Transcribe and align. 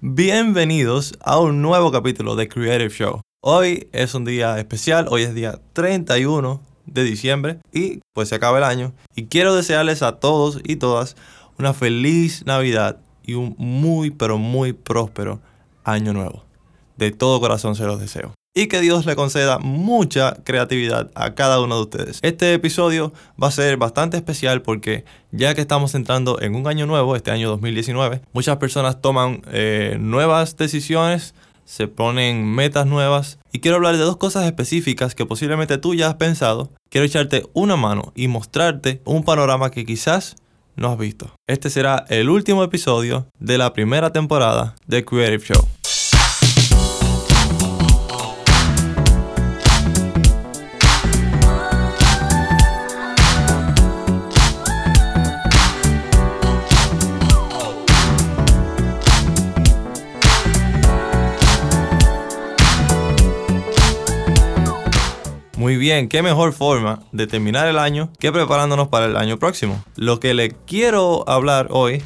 Bienvenidos 0.00 1.14
a 1.20 1.38
un 1.38 1.62
nuevo 1.62 1.90
capítulo 1.90 2.36
de 2.36 2.48
Creative 2.48 2.90
Show. 2.90 3.20
Hoy 3.40 3.88
es 3.92 4.14
un 4.14 4.24
día 4.24 4.58
especial, 4.58 5.06
hoy 5.08 5.22
es 5.22 5.34
día 5.34 5.60
31 5.72 6.60
de 6.86 7.04
diciembre 7.04 7.58
y 7.72 8.00
pues 8.12 8.28
se 8.28 8.34
acaba 8.34 8.58
el 8.58 8.64
año. 8.64 8.92
Y 9.14 9.26
quiero 9.26 9.54
desearles 9.54 10.02
a 10.02 10.20
todos 10.20 10.60
y 10.62 10.76
todas 10.76 11.16
una 11.58 11.72
feliz 11.72 12.44
Navidad 12.44 13.00
y 13.24 13.34
un 13.34 13.54
muy 13.58 14.10
pero 14.10 14.38
muy 14.38 14.72
próspero 14.72 15.40
año 15.84 16.12
nuevo. 16.12 16.44
De 16.96 17.10
todo 17.10 17.40
corazón 17.40 17.74
se 17.74 17.84
los 17.84 17.98
deseo 17.98 18.34
y 18.54 18.68
que 18.68 18.80
Dios 18.80 19.04
le 19.04 19.16
conceda 19.16 19.58
mucha 19.58 20.36
creatividad 20.44 21.10
a 21.14 21.34
cada 21.34 21.60
uno 21.60 21.74
de 21.76 21.82
ustedes. 21.82 22.20
Este 22.22 22.54
episodio 22.54 23.12
va 23.40 23.48
a 23.48 23.50
ser 23.50 23.76
bastante 23.76 24.16
especial 24.16 24.62
porque 24.62 25.04
ya 25.32 25.54
que 25.54 25.60
estamos 25.60 25.94
entrando 25.96 26.40
en 26.40 26.54
un 26.54 26.68
año 26.68 26.86
nuevo, 26.86 27.16
este 27.16 27.32
año 27.32 27.48
2019, 27.50 28.22
muchas 28.32 28.56
personas 28.58 29.00
toman 29.00 29.42
eh, 29.50 29.96
nuevas 29.98 30.56
decisiones, 30.56 31.34
se 31.64 31.88
ponen 31.88 32.46
metas 32.46 32.86
nuevas 32.86 33.38
y 33.52 33.58
quiero 33.58 33.78
hablar 33.78 33.96
de 33.96 34.04
dos 34.04 34.18
cosas 34.18 34.44
específicas 34.44 35.16
que 35.16 35.26
posiblemente 35.26 35.78
tú 35.78 35.94
ya 35.94 36.08
has 36.08 36.14
pensado. 36.14 36.70
Quiero 36.90 37.06
echarte 37.06 37.42
una 37.54 37.74
mano 37.74 38.12
y 38.14 38.28
mostrarte 38.28 39.02
un 39.04 39.24
panorama 39.24 39.70
que 39.70 39.84
quizás 39.84 40.36
no 40.76 40.92
has 40.92 40.98
visto. 40.98 41.34
Este 41.48 41.70
será 41.70 42.04
el 42.08 42.30
último 42.30 42.62
episodio 42.62 43.26
de 43.40 43.58
la 43.58 43.72
primera 43.72 44.12
temporada 44.12 44.76
de 44.86 45.04
Creative 45.04 45.44
Show. 45.44 45.73
Muy 65.64 65.78
bien, 65.78 66.10
qué 66.10 66.20
mejor 66.20 66.52
forma 66.52 67.00
de 67.10 67.26
terminar 67.26 67.66
el 67.68 67.78
año 67.78 68.10
que 68.18 68.30
preparándonos 68.30 68.88
para 68.88 69.06
el 69.06 69.16
año 69.16 69.38
próximo. 69.38 69.82
Lo 69.96 70.20
que 70.20 70.34
le 70.34 70.50
quiero 70.50 71.26
hablar 71.26 71.68
hoy 71.70 72.02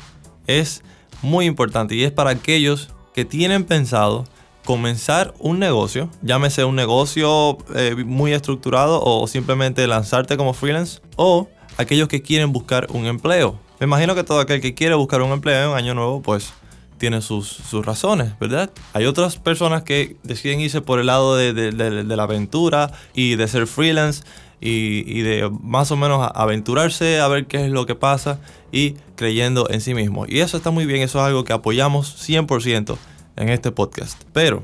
es 0.47 0.85
muy 1.23 1.47
importante 1.47 1.97
y 1.97 2.05
es 2.05 2.13
para 2.13 2.31
aquellos 2.31 2.91
que 3.17 3.25
tienen 3.25 3.65
pensado 3.65 4.27
comenzar 4.65 5.35
un 5.41 5.59
negocio, 5.59 6.09
llámese 6.23 6.63
un 6.63 6.77
negocio 6.77 7.59
eh, 7.75 7.97
muy 8.07 8.33
estructurado 8.33 9.03
o 9.03 9.27
simplemente 9.27 9.85
lanzarte 9.89 10.37
como 10.37 10.53
freelance, 10.53 11.01
o 11.17 11.49
aquellos 11.79 12.07
que 12.07 12.23
quieren 12.23 12.53
buscar 12.53 12.87
un 12.91 13.07
empleo. 13.07 13.59
Me 13.81 13.87
imagino 13.87 14.15
que 14.15 14.23
todo 14.23 14.39
aquel 14.39 14.61
que 14.61 14.75
quiere 14.75 14.95
buscar 14.95 15.21
un 15.21 15.33
empleo 15.33 15.65
en 15.65 15.71
un 15.71 15.77
año 15.77 15.95
nuevo, 15.95 16.23
pues 16.23 16.53
tiene 16.99 17.23
sus, 17.23 17.73
razones, 17.85 18.39
¿verdad? 18.39 18.71
Hay 18.93 19.07
otras 19.07 19.37
personas 19.37 19.83
que 19.83 20.17
deciden 20.23 20.61
irse 20.61 20.81
por 20.81 21.01
el 21.01 21.07
lado 21.07 21.37
de, 21.37 21.73
la 21.73 22.23
aventura 22.23 22.93
y 23.15 23.37
de 23.37 23.49
ser 23.49 23.67
freelance 23.67 24.23
y, 24.61 25.23
de 25.23 25.51
más 25.63 25.91
o 25.91 25.97
menos 25.97 26.29
aventurarse 26.35 27.21
a 27.21 27.29
ver 27.29 27.47
qué 27.47 27.65
es 27.65 27.71
lo 27.71 27.87
que 27.87 27.95
pasa 27.95 28.41
y 28.73 28.95
creyendo 29.17 29.71
en 29.71 29.81
sí 29.81 29.95
mismo. 29.95 30.27
Y 30.29 30.41
eso 30.41 30.57
está 30.57 30.71
muy 30.71 30.87
bien, 30.87 31.03
eso 31.03 31.19
es 31.21 31.25
algo 31.25 31.45
que 31.45 31.53
apoyamos 31.53 32.29
100% 32.29 32.99
en 33.37 33.49
este 33.49 33.71
podcast. 33.71 34.23
Pero 34.33 34.63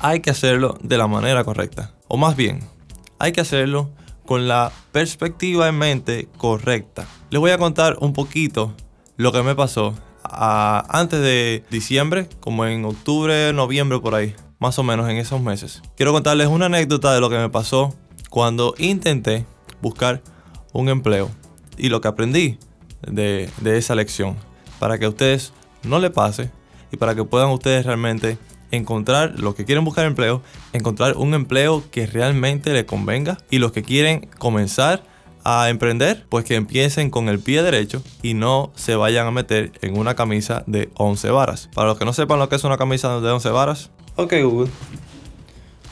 hay 0.00 0.20
que 0.20 0.30
hacerlo 0.30 0.76
de 0.82 0.98
la 0.98 1.06
manera 1.06 1.44
correcta. 1.44 1.94
O 2.08 2.16
más 2.16 2.36
bien, 2.36 2.60
hay 3.18 3.32
que 3.32 3.40
hacerlo 3.40 3.90
con 4.26 4.48
la 4.48 4.72
perspectiva 4.92 5.68
en 5.68 5.78
mente 5.78 6.28
correcta. 6.36 7.06
Les 7.30 7.40
voy 7.40 7.50
a 7.50 7.58
contar 7.58 7.96
un 8.00 8.12
poquito 8.12 8.74
lo 9.16 9.32
que 9.32 9.42
me 9.42 9.54
pasó 9.54 9.94
antes 10.32 11.20
de 11.20 11.64
diciembre, 11.70 12.28
como 12.40 12.66
en 12.66 12.84
octubre, 12.84 13.52
noviembre 13.52 13.98
por 14.00 14.14
ahí, 14.14 14.34
más 14.58 14.78
o 14.78 14.82
menos 14.82 15.08
en 15.08 15.16
esos 15.16 15.40
meses. 15.40 15.82
Quiero 15.96 16.12
contarles 16.12 16.48
una 16.48 16.66
anécdota 16.66 17.12
de 17.12 17.20
lo 17.20 17.30
que 17.30 17.38
me 17.38 17.48
pasó 17.48 17.94
cuando 18.28 18.74
intenté 18.78 19.46
buscar 19.82 20.22
un 20.72 20.88
empleo 20.88 21.30
y 21.76 21.88
lo 21.88 22.00
que 22.00 22.08
aprendí 22.08 22.58
de, 23.02 23.50
de 23.60 23.78
esa 23.78 23.94
lección 23.94 24.36
para 24.78 24.98
que 24.98 25.06
a 25.06 25.08
ustedes 25.08 25.52
no 25.82 25.98
le 25.98 26.10
pase 26.10 26.50
y 26.92 26.96
para 26.96 27.14
que 27.14 27.24
puedan 27.24 27.50
ustedes 27.50 27.86
realmente 27.86 28.38
encontrar 28.70 29.38
los 29.38 29.54
que 29.54 29.64
quieren 29.64 29.84
buscar 29.84 30.04
empleo, 30.06 30.42
encontrar 30.72 31.16
un 31.16 31.34
empleo 31.34 31.82
que 31.90 32.06
realmente 32.06 32.72
les 32.72 32.84
convenga 32.84 33.38
y 33.50 33.58
los 33.58 33.72
que 33.72 33.82
quieren 33.82 34.28
comenzar 34.38 35.02
a 35.44 35.68
emprender, 35.68 36.26
pues 36.28 36.44
que 36.44 36.54
empiecen 36.54 37.10
con 37.10 37.28
el 37.28 37.40
pie 37.40 37.62
derecho 37.62 38.02
y 38.22 38.34
no 38.34 38.72
se 38.74 38.96
vayan 38.96 39.26
a 39.26 39.30
meter 39.30 39.72
en 39.82 39.98
una 39.98 40.14
camisa 40.14 40.64
de 40.66 40.90
11 40.94 41.30
varas. 41.30 41.68
Para 41.74 41.88
los 41.88 41.98
que 41.98 42.04
no 42.04 42.12
sepan 42.12 42.38
lo 42.38 42.48
que 42.48 42.56
es 42.56 42.64
una 42.64 42.78
camisa 42.78 43.20
de 43.20 43.30
11 43.30 43.50
varas, 43.50 43.90
ok 44.16 44.34
Google, 44.42 44.70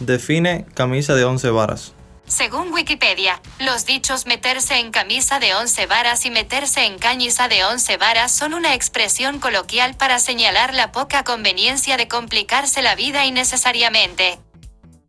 define 0.00 0.66
camisa 0.74 1.14
de 1.14 1.24
11 1.24 1.50
varas. 1.50 1.92
Según 2.28 2.74
Wikipedia, 2.74 3.40
los 3.58 3.86
dichos 3.86 4.26
meterse 4.26 4.78
en 4.78 4.90
camisa 4.90 5.40
de 5.40 5.54
11 5.54 5.86
varas 5.86 6.26
y 6.26 6.30
meterse 6.30 6.84
en 6.84 6.98
cañiza 6.98 7.48
de 7.48 7.64
11 7.64 7.96
varas 7.96 8.32
son 8.32 8.52
una 8.52 8.74
expresión 8.74 9.38
coloquial 9.38 9.94
para 9.96 10.18
señalar 10.18 10.74
la 10.74 10.92
poca 10.92 11.24
conveniencia 11.24 11.96
de 11.96 12.06
complicarse 12.06 12.82
la 12.82 12.94
vida 12.96 13.24
innecesariamente. 13.24 14.38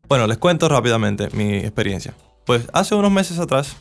Bueno, 0.07 0.27
les 0.27 0.37
cuento 0.37 0.69
rápidamente 0.69 1.27
mi 1.33 1.57
experiencia. 1.57 2.13
Pues 2.45 2.63
hace 2.71 2.95
unos 2.95 3.11
meses 3.11 3.37
atrás 3.37 3.75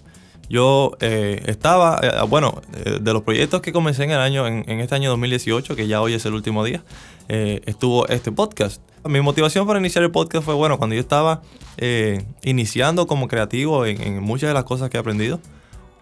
yo 0.49 0.97
eh, 1.01 1.43
estaba, 1.47 2.01
eh, 2.03 2.11
bueno, 2.29 2.63
eh, 2.75 2.99
de 3.01 3.13
los 3.13 3.23
proyectos 3.23 3.61
que 3.61 3.73
comencé 3.73 4.05
en 4.05 4.13
el 4.13 4.19
año, 4.19 4.47
en, 4.47 4.81
este 4.81 4.95
año 4.95 5.11
2018, 5.11 5.77
que 5.77 5.87
ya 5.87 6.01
hoy 6.01 6.15
es 6.15 6.25
el 6.25 6.35
último 6.35 6.65
día, 6.65 6.83
estuvo 7.29 8.09
este 8.09 8.33
podcast. 8.33 8.81
Mi 9.05 9.21
motivación 9.21 9.67
para 9.67 9.79
iniciar 9.79 10.03
el 10.03 10.11
podcast 10.11 10.45
fue, 10.45 10.55
bueno, 10.55 10.79
cuando 10.79 10.95
yo 10.95 11.01
estaba 11.01 11.43
iniciando 12.43 13.07
como 13.07 13.29
creativo 13.29 13.85
en, 13.85 14.23
muchas 14.23 14.49
de 14.49 14.55
las 14.55 14.65
cosas 14.65 14.89
que 14.89 14.97
he 14.97 15.01
aprendido, 15.01 15.41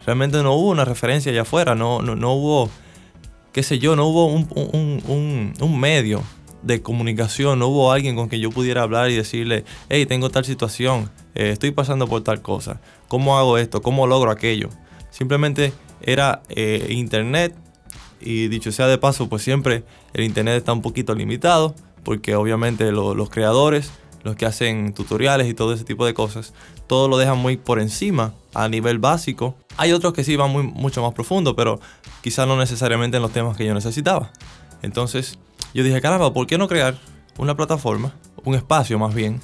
realmente 0.04 0.42
no 0.42 0.54
hubo 0.54 0.70
una 0.70 0.84
referencia 0.84 1.32
allá 1.32 1.42
afuera, 1.42 1.74
no, 1.74 2.00
no, 2.00 2.32
hubo, 2.32 2.70
qué 3.52 3.64
sé 3.64 3.80
yo, 3.80 3.96
no 3.96 4.06
hubo 4.06 4.26
un, 4.26 5.52
un 5.60 5.80
medio 5.80 6.22
de 6.66 6.82
comunicación, 6.82 7.60
no 7.60 7.68
hubo 7.68 7.92
alguien 7.92 8.16
con 8.16 8.28
quien 8.28 8.42
yo 8.42 8.50
pudiera 8.50 8.82
hablar 8.82 9.10
y 9.10 9.14
decirle, 9.14 9.64
hey, 9.88 10.04
tengo 10.06 10.30
tal 10.30 10.44
situación, 10.44 11.10
eh, 11.34 11.50
estoy 11.50 11.70
pasando 11.70 12.08
por 12.08 12.22
tal 12.22 12.42
cosa, 12.42 12.80
¿cómo 13.08 13.38
hago 13.38 13.56
esto? 13.56 13.82
¿Cómo 13.82 14.06
logro 14.06 14.30
aquello? 14.30 14.68
Simplemente 15.10 15.72
era 16.02 16.42
eh, 16.48 16.88
internet 16.90 17.54
y 18.20 18.48
dicho 18.48 18.72
sea 18.72 18.88
de 18.88 18.98
paso, 18.98 19.28
pues 19.28 19.42
siempre 19.42 19.84
el 20.12 20.24
internet 20.24 20.56
está 20.56 20.72
un 20.72 20.82
poquito 20.82 21.14
limitado 21.14 21.74
porque 22.02 22.36
obviamente 22.36 22.92
los 22.92 23.30
creadores, 23.30 23.90
los 24.22 24.36
que 24.36 24.46
hacen 24.46 24.92
tutoriales 24.92 25.48
y 25.48 25.54
todo 25.54 25.72
ese 25.72 25.84
tipo 25.84 26.06
de 26.06 26.14
cosas, 26.14 26.52
todo 26.86 27.08
lo 27.08 27.18
dejan 27.18 27.38
muy 27.38 27.56
por 27.56 27.80
encima 27.80 28.32
a 28.54 28.68
nivel 28.68 28.98
básico. 28.98 29.56
Hay 29.76 29.92
otros 29.92 30.12
que 30.12 30.22
sí 30.22 30.36
van 30.36 30.52
muy, 30.52 30.62
mucho 30.62 31.02
más 31.02 31.14
profundo, 31.14 31.56
pero 31.56 31.80
quizás 32.22 32.46
no 32.46 32.56
necesariamente 32.56 33.16
en 33.16 33.24
los 33.24 33.32
temas 33.32 33.56
que 33.56 33.66
yo 33.66 33.74
necesitaba. 33.74 34.30
Entonces 34.82 35.38
yo 35.74 35.82
dije, 35.82 36.00
caramba, 36.00 36.32
¿por 36.32 36.46
qué 36.46 36.58
no 36.58 36.68
crear 36.68 36.96
una 37.38 37.56
plataforma, 37.56 38.14
un 38.44 38.54
espacio 38.54 38.98
más 38.98 39.14
bien, 39.14 39.40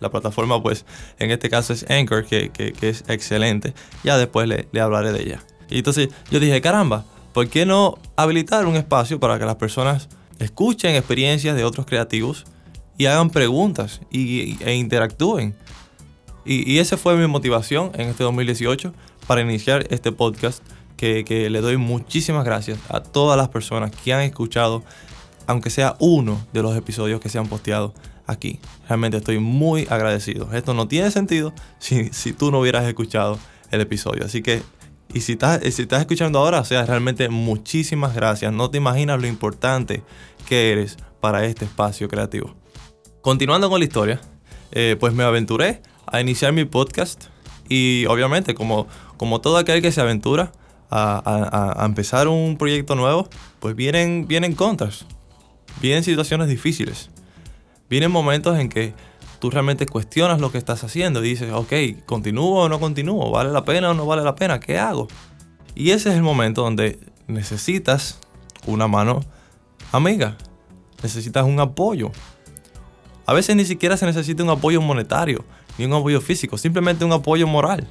la 0.00 0.10
plataforma, 0.10 0.62
pues, 0.62 0.84
en 1.18 1.30
este 1.30 1.48
caso 1.48 1.72
es 1.72 1.88
Anchor, 1.88 2.26
que, 2.26 2.50
es 2.80 3.04
excelente. 3.08 3.74
Ya 4.04 4.18
después 4.18 4.48
le, 4.48 4.80
hablaré 4.80 5.12
de 5.12 5.22
ella. 5.22 5.42
Y 5.70 5.78
entonces 5.78 6.08
yo 6.30 6.38
dije, 6.38 6.60
caramba, 6.60 7.04
¿por 7.32 7.48
qué 7.48 7.66
no 7.66 7.98
habilitar 8.16 8.66
un 8.66 8.76
espacio 8.76 9.18
para 9.18 9.38
que 9.38 9.46
las 9.46 9.56
personas 9.56 10.08
escuchen 10.38 10.94
experiencias 10.94 11.56
de 11.56 11.64
otros 11.64 11.86
creativos 11.86 12.44
y 12.98 13.06
hagan 13.06 13.30
preguntas 13.30 14.00
y, 14.10 14.62
e 14.62 14.74
interactúen? 14.74 15.56
Y, 16.44 16.70
y 16.70 16.78
esa 16.78 16.96
fue 16.96 17.16
mi 17.16 17.26
motivación 17.26 17.90
en 17.94 18.08
este 18.08 18.22
2018 18.22 18.92
para 19.26 19.40
iniciar 19.40 19.86
este 19.90 20.12
podcast. 20.12 20.62
Que, 20.96 21.24
que, 21.24 21.50
le 21.50 21.60
doy 21.60 21.76
muchísimas 21.76 22.42
gracias 22.46 22.78
a 22.88 23.00
todas 23.02 23.36
las 23.36 23.50
personas 23.50 23.90
que 23.90 24.14
han 24.14 24.22
escuchado, 24.22 24.82
aunque 25.46 25.70
sea 25.70 25.96
uno 25.98 26.44
de 26.52 26.62
los 26.62 26.76
episodios 26.76 27.20
que 27.20 27.28
se 27.28 27.38
han 27.38 27.48
posteado 27.48 27.94
aquí. 28.26 28.58
Realmente 28.88 29.18
estoy 29.18 29.38
muy 29.38 29.86
agradecido. 29.88 30.52
Esto 30.52 30.74
no 30.74 30.88
tiene 30.88 31.10
sentido 31.10 31.52
si, 31.78 32.10
si 32.12 32.32
tú 32.32 32.50
no 32.50 32.60
hubieras 32.60 32.84
escuchado 32.84 33.38
el 33.70 33.80
episodio. 33.80 34.24
Así 34.24 34.42
que, 34.42 34.62
y 35.12 35.20
si 35.20 35.32
estás, 35.32 35.62
si 35.62 35.82
estás 35.82 36.00
escuchando 36.00 36.38
ahora, 36.38 36.60
o 36.60 36.64
sea, 36.64 36.84
realmente 36.84 37.28
muchísimas 37.28 38.14
gracias. 38.14 38.52
No 38.52 38.70
te 38.70 38.78
imaginas 38.78 39.20
lo 39.20 39.26
importante 39.26 40.02
que 40.48 40.72
eres 40.72 40.96
para 41.20 41.44
este 41.44 41.64
espacio 41.64 42.08
creativo. 42.08 42.54
Continuando 43.20 43.68
con 43.70 43.80
la 43.80 43.84
historia, 43.84 44.20
eh, 44.72 44.96
pues 44.98 45.14
me 45.14 45.24
aventuré 45.24 45.82
a 46.06 46.20
iniciar 46.20 46.52
mi 46.52 46.64
podcast 46.64 47.24
y 47.68 48.04
obviamente 48.06 48.54
como, 48.54 48.86
como 49.16 49.40
todo 49.40 49.56
aquel 49.56 49.82
que 49.82 49.90
se 49.90 50.00
aventura 50.00 50.52
a, 50.90 51.74
a, 51.80 51.84
empezar 51.84 52.28
un 52.28 52.56
proyecto 52.56 52.94
nuevo, 52.94 53.28
pues 53.58 53.74
vienen, 53.74 54.28
vienen 54.28 54.54
contras, 54.54 55.04
vienen 55.80 56.04
situaciones 56.04 56.48
difíciles 56.48 57.10
vienen 57.88 58.10
momentos 58.10 58.58
en 58.58 58.68
que 58.68 58.94
tú 59.38 59.50
realmente 59.50 59.86
cuestionas 59.86 60.40
lo 60.40 60.50
que 60.50 60.58
estás 60.58 60.82
haciendo 60.84 61.24
y 61.24 61.28
dices, 61.28 61.52
ok, 61.52 61.72
¿continúo 62.04 62.64
o 62.64 62.68
no 62.68 62.80
continúo? 62.80 63.30
¿Vale 63.30 63.50
la 63.50 63.64
pena 63.64 63.90
o 63.90 63.94
no 63.94 64.06
vale 64.06 64.22
la 64.22 64.34
pena? 64.34 64.60
¿Qué 64.60 64.78
hago? 64.78 65.08
Y 65.74 65.90
ese 65.90 66.10
es 66.10 66.16
el 66.16 66.22
momento 66.22 66.62
donde 66.62 66.98
necesitas 67.26 68.18
una 68.66 68.88
mano 68.88 69.20
amiga. 69.92 70.36
necesitas 71.02 71.44
un 71.44 71.60
apoyo. 71.60 72.10
A 73.26 73.34
veces 73.34 73.56
ni 73.56 73.64
siquiera 73.64 73.96
se 73.96 74.06
necesita 74.06 74.42
un 74.42 74.50
apoyo 74.50 74.80
monetario, 74.80 75.44
ni 75.78 75.84
un 75.84 75.92
apoyo 75.92 76.20
físico, 76.20 76.56
simplemente 76.56 77.04
un 77.04 77.12
apoyo 77.12 77.46
moral. 77.46 77.86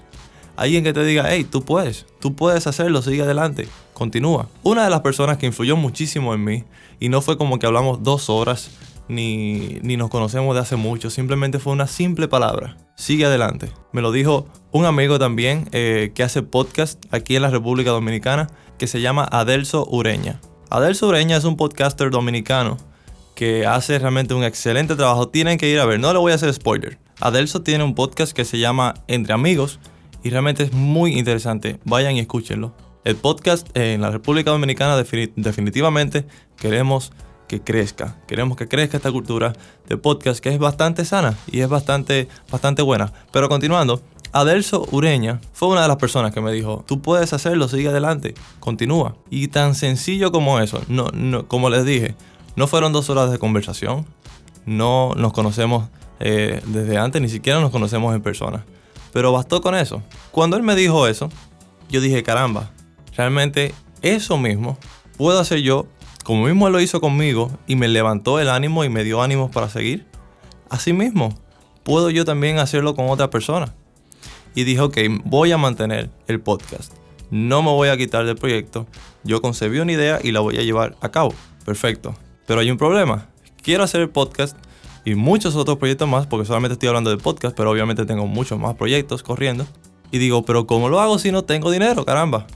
Alguien 0.56 0.84
que 0.84 0.94
te 0.94 1.04
diga, 1.04 1.26
hey, 1.30 1.44
tú 1.44 1.64
puedes, 1.64 2.06
tú 2.20 2.36
puedes 2.36 2.66
hacerlo, 2.66 3.02
sigue 3.02 3.22
adelante, 3.22 3.68
continúa. 3.96 4.48
Una 4.62 4.84
de 4.84 4.92
las 4.92 5.02
personas 5.02 5.38
que 5.38 5.48
influyó 5.48 5.76
muchísimo 5.76 6.36
en 6.36 6.44
mí, 6.44 6.64
y 7.00 7.10
no 7.10 7.22
fue 7.22 7.38
como 7.38 7.58
que 7.58 7.66
hablamos 7.66 8.04
dos 8.04 8.30
horas, 8.30 8.70
ni, 9.08 9.80
ni 9.82 9.98
nos 9.98 10.10
conocemos 10.10 10.54
de 10.54 10.62
hace 10.62 10.76
mucho, 10.76 11.10
simplemente 11.10 11.58
fue 11.58 11.74
una 11.74 11.88
simple 11.88 12.28
palabra, 12.28 12.78
sigue 12.96 13.26
adelante. 13.26 13.72
Me 13.92 14.02
lo 14.02 14.12
dijo 14.12 14.46
un 14.72 14.86
amigo 14.86 15.18
también 15.18 15.68
eh, 15.72 16.12
que 16.14 16.24
hace 16.24 16.44
podcast 16.44 17.04
aquí 17.12 17.36
en 17.36 17.42
la 17.42 17.50
República 17.50 17.92
Dominicana, 17.92 18.48
que 18.78 18.88
se 18.88 19.02
llama 19.02 19.28
Adelso 19.32 19.88
Ureña. 19.90 20.40
Adelso 20.70 21.08
Ureña 21.08 21.38
es 21.38 21.46
un 21.46 21.56
podcaster 21.56 22.12
dominicano 22.12 22.78
que 23.36 23.66
hace 23.66 23.98
realmente 24.00 24.34
un 24.34 24.44
excelente 24.44 24.96
trabajo. 24.96 25.30
Tienen 25.30 25.58
que 25.58 25.70
ir 25.70 25.80
a 25.80 25.86
ver, 25.86 26.00
no 26.00 26.12
le 26.12 26.20
voy 26.20 26.32
a 26.32 26.36
hacer 26.36 26.54
spoiler. 26.54 26.98
Adelso 27.22 27.62
tiene 27.62 27.84
un 27.84 27.96
podcast 27.96 28.34
que 28.34 28.46
se 28.46 28.60
llama 28.60 28.96
Entre 29.08 29.34
Amigos 29.34 29.80
y 30.24 30.30
realmente 30.30 30.64
es 30.64 30.74
muy 30.74 31.18
interesante. 31.18 31.80
Vayan 31.86 32.16
y 32.16 32.20
escúchenlo. 32.20 32.74
El 33.06 33.18
podcast 33.18 33.68
en 33.78 34.02
la 34.02 34.10
República 34.10 34.50
Dominicana 34.50 34.98
definitivamente 34.98 36.26
queremos 36.58 37.12
que 37.48 37.62
crezca. 37.62 38.18
Queremos 38.28 38.58
que 38.58 38.68
crezca 38.68 38.98
esta 38.98 39.12
cultura 39.12 39.54
de 39.88 39.96
podcast 39.96 40.40
que 40.40 40.50
es 40.50 40.58
bastante 40.58 41.06
sana 41.06 41.38
y 41.52 41.60
es 41.60 41.70
bastante, 41.70 42.28
bastante 42.52 42.82
buena. 42.82 43.14
Pero 43.32 43.48
continuando, 43.48 44.02
Adelso 44.32 44.88
Ureña 44.90 45.40
fue 45.54 45.68
una 45.68 45.84
de 45.84 45.88
las 45.88 45.98
personas 45.98 46.34
que 46.34 46.42
me 46.42 46.52
dijo, 46.52 46.84
tú 46.88 47.04
puedes 47.04 47.32
hacerlo, 47.32 47.68
sigue 47.68 47.90
adelante, 47.90 48.34
continúa. 48.60 49.16
Y 49.30 49.50
tan 49.50 49.76
sencillo 49.76 50.32
como 50.32 50.60
eso, 50.60 50.82
no, 50.88 51.10
no, 51.14 51.48
como 51.48 51.70
les 51.70 51.86
dije, 51.86 52.16
no 52.56 52.66
fueron 52.66 52.92
dos 52.92 53.12
horas 53.12 53.32
de 53.32 53.38
conversación, 53.38 54.08
no 54.66 55.14
nos 55.16 55.32
conocemos 55.32 55.90
eh, 56.20 56.60
desde 56.66 56.98
antes, 56.98 57.22
ni 57.22 57.30
siquiera 57.30 57.60
nos 57.60 57.70
conocemos 57.70 58.16
en 58.16 58.24
persona. 58.24 58.66
Pero 59.14 59.32
bastó 59.32 59.62
con 59.62 59.76
eso. 59.76 60.02
Cuando 60.32 60.58
él 60.58 60.64
me 60.64 60.74
dijo 60.74 61.06
eso, 61.08 61.30
yo 61.88 62.02
dije, 62.02 62.24
caramba, 62.24 62.72
realmente 63.18 63.74
eso 64.02 64.38
mismo 64.38 64.78
puedo 65.18 65.40
hacer 65.40 65.60
yo, 65.60 65.88
como 66.24 66.46
mismo 66.46 66.70
lo 66.70 66.80
hizo 66.80 67.02
conmigo 67.02 67.52
y 67.68 67.76
me 67.76 67.88
levantó 67.88 68.40
el 68.40 68.50
ánimo 68.50 68.84
y 68.84 68.90
me 68.90 69.04
dio 69.04 69.22
ánimos 69.22 69.52
para 69.52 69.70
seguir. 69.70 70.06
Así 70.70 70.94
mismo, 70.94 71.34
puedo 71.84 72.10
yo 72.10 72.26
también 72.26 72.60
hacerlo 72.60 72.96
con 72.96 73.10
otra 73.10 73.30
persona. 73.30 73.74
Y 74.56 74.64
dije, 74.64 74.82
ok, 74.82 74.98
voy 75.24 75.52
a 75.52 75.58
mantener 75.58 76.10
el 76.28 76.40
podcast. 76.40 76.94
No 77.30 77.62
me 77.62 77.70
voy 77.72 77.90
a 77.90 77.98
quitar 77.98 78.26
del 78.26 78.38
proyecto. 78.38 78.88
Yo 79.24 79.42
concebí 79.42 79.80
una 79.80 79.92
idea 79.92 80.20
y 80.24 80.32
la 80.32 80.40
voy 80.40 80.58
a 80.58 80.64
llevar 80.64 80.96
a 81.02 81.10
cabo. 81.10 81.34
Perfecto. 81.66 82.16
Pero 82.46 82.62
hay 82.62 82.72
un 82.72 82.78
problema. 82.78 83.28
Quiero 83.62 83.84
hacer 83.84 84.02
el 84.02 84.10
podcast 84.10 84.56
y 85.04 85.16
muchos 85.16 85.56
otros 85.56 85.78
proyectos 85.78 86.08
más, 86.08 86.26
porque 86.28 86.46
solamente 86.46 86.74
estoy 86.74 86.90
hablando 86.90 87.10
de 87.10 87.18
podcast, 87.18 87.56
pero 87.56 87.72
obviamente 87.72 88.06
tengo 88.06 88.26
muchos 88.28 88.60
más 88.60 88.76
proyectos 88.76 89.24
corriendo. 89.24 89.68
Y 90.12 90.18
digo, 90.18 90.46
pero 90.46 90.66
¿cómo 90.66 90.90
lo 90.90 91.00
hago 91.00 91.20
si 91.20 91.32
no 91.32 91.44
tengo 91.44 91.70
dinero? 91.72 92.06
Caramba. 92.06 92.48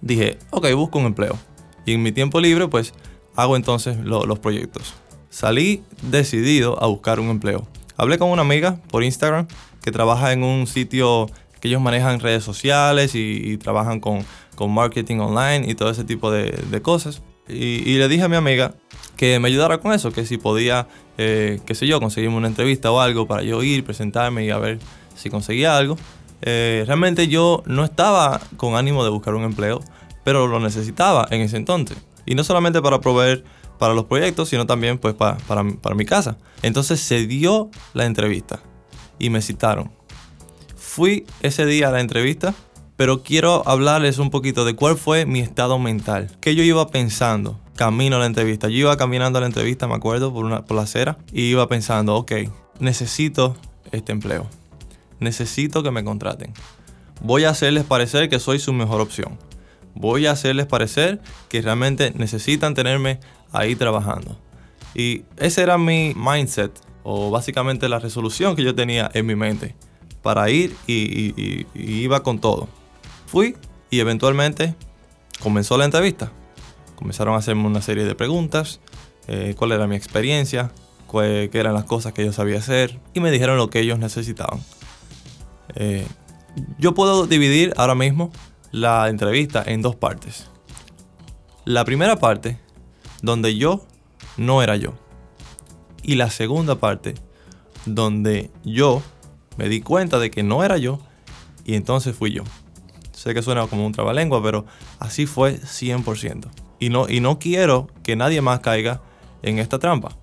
Dije, 0.00 0.38
ok, 0.50 0.72
busco 0.74 0.98
un 0.98 1.06
empleo. 1.06 1.38
Y 1.86 1.94
en 1.94 2.02
mi 2.02 2.12
tiempo 2.12 2.40
libre, 2.40 2.68
pues 2.68 2.92
hago 3.34 3.56
entonces 3.56 3.98
los 3.98 4.38
proyectos. 4.38 4.94
Salí 5.30 5.82
decidido 6.02 6.82
a 6.82 6.86
buscar 6.86 7.20
un 7.20 7.28
empleo. 7.28 7.66
Hablé 7.96 8.18
con 8.18 8.30
una 8.30 8.42
amiga 8.42 8.80
por 8.90 9.02
Instagram 9.02 9.46
que 9.82 9.92
trabaja 9.92 10.32
en 10.32 10.42
un 10.44 10.66
sitio 10.66 11.26
que 11.60 11.68
ellos 11.68 11.80
manejan 11.80 12.20
redes 12.20 12.44
sociales 12.44 13.14
y, 13.14 13.56
trabajan 13.58 14.00
con, 14.00 14.24
con, 14.54 14.72
marketing 14.72 15.18
online 15.18 15.68
y 15.68 15.74
todo 15.74 15.90
ese 15.90 16.04
tipo 16.04 16.30
de, 16.30 16.82
cosas. 16.82 17.22
Y, 17.48 17.88
y, 17.90 17.98
le 17.98 18.08
dije 18.08 18.22
a 18.22 18.28
mi 18.28 18.36
amiga 18.36 18.74
que 19.16 19.38
me 19.40 19.48
ayudara 19.48 19.78
con 19.78 19.92
eso, 19.92 20.12
que 20.12 20.24
si 20.24 20.38
podía, 20.38 20.86
eh, 21.18 21.60
qué 21.66 21.74
sé 21.74 21.86
yo, 21.86 22.00
conseguirme 22.00 22.36
una 22.36 22.48
entrevista 22.48 22.92
o 22.92 23.00
algo 23.00 23.26
para 23.26 23.42
yo 23.42 23.62
ir, 23.62 23.84
presentarme 23.84 24.44
y 24.44 24.50
a 24.50 24.58
ver 24.58 24.78
si 25.16 25.28
conseguía 25.28 25.76
algo. 25.76 25.96
Eh, 26.42 26.84
realmente 26.86 27.28
yo 27.28 27.62
no 27.66 27.84
estaba 27.84 28.40
con 28.56 28.76
ánimo 28.76 29.04
de 29.04 29.10
buscar 29.10 29.34
un 29.34 29.44
empleo, 29.44 29.80
pero 30.24 30.46
lo 30.46 30.60
necesitaba 30.60 31.26
en 31.30 31.40
ese 31.40 31.56
entonces. 31.56 31.98
Y 32.26 32.34
no 32.34 32.44
solamente 32.44 32.82
para 32.82 33.00
proveer 33.00 33.44
para 33.78 33.94
los 33.94 34.04
proyectos, 34.04 34.48
sino 34.48 34.66
también 34.66 34.98
pues 34.98 35.14
para, 35.14 35.36
para, 35.38 35.64
para 35.64 35.94
mi 35.94 36.04
casa. 36.04 36.36
Entonces 36.62 37.00
se 37.00 37.26
dio 37.26 37.70
la 37.94 38.06
entrevista 38.06 38.60
y 39.18 39.30
me 39.30 39.40
citaron. 39.40 39.90
Fui 40.76 41.26
ese 41.42 41.64
día 41.64 41.88
a 41.88 41.92
la 41.92 42.00
entrevista 42.00 42.54
pero 42.98 43.22
quiero 43.22 43.62
hablarles 43.64 44.18
un 44.18 44.28
poquito 44.28 44.64
de 44.64 44.74
cuál 44.74 44.96
fue 44.96 45.24
mi 45.24 45.38
estado 45.38 45.78
mental. 45.78 46.32
¿Qué 46.40 46.56
yo 46.56 46.64
iba 46.64 46.88
pensando 46.88 47.60
camino 47.76 48.16
a 48.16 48.18
la 48.18 48.26
entrevista? 48.26 48.66
Yo 48.68 48.78
iba 48.78 48.96
caminando 48.96 49.38
a 49.38 49.40
la 49.40 49.46
entrevista, 49.46 49.86
me 49.86 49.94
acuerdo, 49.94 50.34
por, 50.34 50.44
una, 50.44 50.64
por 50.64 50.76
la 50.76 50.82
acera, 50.82 51.16
y 51.32 51.42
iba 51.42 51.68
pensando, 51.68 52.16
ok, 52.16 52.32
necesito 52.80 53.56
este 53.92 54.10
empleo. 54.10 54.48
Necesito 55.20 55.82
que 55.82 55.90
me 55.90 56.04
contraten. 56.04 56.52
Voy 57.20 57.44
a 57.44 57.50
hacerles 57.50 57.84
parecer 57.84 58.28
que 58.28 58.38
soy 58.38 58.58
su 58.58 58.72
mejor 58.72 59.00
opción. 59.00 59.38
Voy 59.94 60.26
a 60.26 60.32
hacerles 60.32 60.66
parecer 60.66 61.20
que 61.48 61.60
realmente 61.60 62.12
necesitan 62.16 62.74
tenerme 62.74 63.18
ahí 63.52 63.74
trabajando. 63.74 64.38
Y 64.94 65.24
ese 65.36 65.62
era 65.62 65.78
mi 65.78 66.14
mindset, 66.14 66.72
o 67.02 67.30
básicamente 67.30 67.88
la 67.88 67.98
resolución 67.98 68.54
que 68.54 68.62
yo 68.62 68.74
tenía 68.74 69.10
en 69.14 69.26
mi 69.26 69.34
mente 69.34 69.74
para 70.22 70.50
ir 70.50 70.76
y, 70.86 71.66
iba 71.74 72.22
con 72.22 72.38
todo. 72.40 72.68
Fui 73.26 73.56
y 73.90 74.00
eventualmente 74.00 74.74
comenzó 75.40 75.78
la 75.78 75.84
entrevista. 75.84 76.32
Comenzaron 76.96 77.34
a 77.34 77.38
hacerme 77.38 77.66
una 77.66 77.80
serie 77.80 78.04
de 78.04 78.14
preguntas, 78.14 78.80
eh, 79.26 79.54
cuál 79.56 79.72
era 79.72 79.86
mi 79.86 79.96
experiencia, 79.96 80.70
qué 81.10 81.50
eran 81.52 81.74
las 81.74 81.84
cosas 81.84 82.12
que 82.12 82.24
yo 82.24 82.32
sabía 82.32 82.58
hacer 82.58 82.98
y 83.14 83.20
me 83.20 83.30
dijeron 83.30 83.56
lo 83.56 83.70
que 83.70 83.80
ellos 83.80 83.98
necesitaban. 83.98 84.60
Eh, 85.74 86.06
yo 86.78 86.94
puedo 86.94 87.26
dividir 87.26 87.72
ahora 87.76 87.94
mismo 87.94 88.32
la 88.70 89.08
entrevista 89.08 89.62
en 89.66 89.82
dos 89.82 89.96
partes. 89.96 90.48
La 91.64 91.84
primera 91.84 92.16
parte, 92.16 92.58
donde 93.22 93.56
yo 93.56 93.86
no 94.36 94.62
era 94.62 94.76
yo. 94.76 94.94
Y 96.02 96.14
la 96.14 96.30
segunda 96.30 96.76
parte, 96.76 97.14
donde 97.84 98.50
yo 98.64 99.02
me 99.56 99.68
di 99.68 99.80
cuenta 99.80 100.18
de 100.18 100.30
que 100.30 100.42
no 100.42 100.64
era 100.64 100.78
yo 100.78 101.00
y 101.64 101.74
entonces 101.74 102.16
fui 102.16 102.32
yo. 102.32 102.44
Sé 103.12 103.34
que 103.34 103.42
suena 103.42 103.66
como 103.66 103.84
un 103.84 103.92
trabalengua, 103.92 104.42
pero 104.42 104.64
así 105.00 105.26
fue 105.26 105.60
100%. 105.60 106.48
Y 106.78 106.90
no, 106.90 107.08
y 107.08 107.20
no 107.20 107.38
quiero 107.38 107.88
que 108.04 108.14
nadie 108.14 108.40
más 108.40 108.60
caiga 108.60 109.02
en 109.42 109.58
esta 109.58 109.78
trampa. 109.78 110.16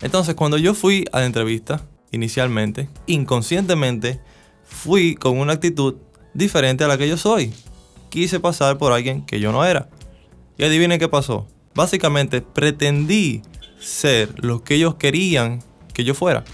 Entonces, 0.00 0.34
cuando 0.34 0.58
yo 0.58 0.74
fui 0.74 1.04
a 1.12 1.20
la 1.20 1.26
entrevista, 1.26 1.86
inicialmente, 2.10 2.88
inconscientemente, 3.06 4.20
fui 4.70 5.14
con 5.14 5.38
una 5.38 5.54
actitud 5.54 5.96
diferente 6.32 6.84
a 6.84 6.88
la 6.88 6.96
que 6.96 7.08
yo 7.08 7.18
soy. 7.18 7.52
Quise 8.08 8.40
pasar 8.40 8.78
por 8.78 8.92
alguien 8.92 9.26
que 9.26 9.40
yo 9.40 9.52
no 9.52 9.64
era. 9.64 9.90
Y 10.56 10.64
adivinen 10.64 10.98
qué 10.98 11.08
pasó. 11.08 11.46
Básicamente, 11.74 12.40
pretendí 12.40 13.42
ser 13.78 14.32
lo 14.42 14.64
que 14.64 14.76
ellos 14.76 14.94
querían 14.94 15.62
que 15.92 16.04
yo 16.04 16.14
fuera. 16.14 16.44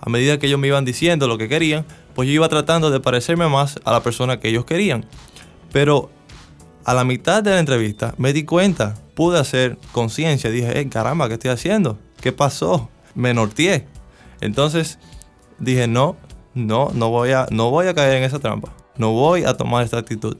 A 0.00 0.10
medida 0.10 0.38
que 0.38 0.46
ellos 0.46 0.60
me 0.60 0.68
iban 0.68 0.84
diciendo 0.84 1.26
lo 1.26 1.38
que 1.38 1.48
querían, 1.48 1.84
pues 2.14 2.28
yo 2.28 2.34
iba 2.34 2.48
tratando 2.48 2.90
de 2.90 3.00
parecerme 3.00 3.48
más 3.48 3.80
a 3.84 3.92
la 3.92 4.02
persona 4.02 4.38
que 4.38 4.48
ellos 4.48 4.64
querían. 4.64 5.04
Pero 5.72 6.10
a 6.84 6.94
la 6.94 7.04
mitad 7.04 7.42
de 7.42 7.50
la 7.50 7.58
entrevista 7.58 8.14
me 8.16 8.32
di 8.32 8.44
cuenta, 8.44 8.94
pude 9.14 9.38
hacer 9.38 9.78
conciencia, 9.92 10.50
dije, 10.50 10.72
hey, 10.74 10.86
caramba, 10.86 11.28
¿qué 11.28 11.34
estoy 11.34 11.50
haciendo? 11.50 11.98
¿Qué 12.20 12.32
pasó? 12.32 12.88
Me 13.14 13.34
norteé. 13.34 13.86
Entonces 14.40 14.98
dije, 15.58 15.88
no, 15.88 16.16
no, 16.56 16.90
no 16.94 17.10
voy 17.10 17.30
a, 17.32 17.46
no 17.50 17.70
voy 17.70 17.86
a 17.86 17.94
caer 17.94 18.16
en 18.16 18.24
esa 18.24 18.40
trampa. 18.40 18.72
No 18.96 19.12
voy 19.12 19.44
a 19.44 19.56
tomar 19.56 19.84
esta 19.84 19.98
actitud. 19.98 20.36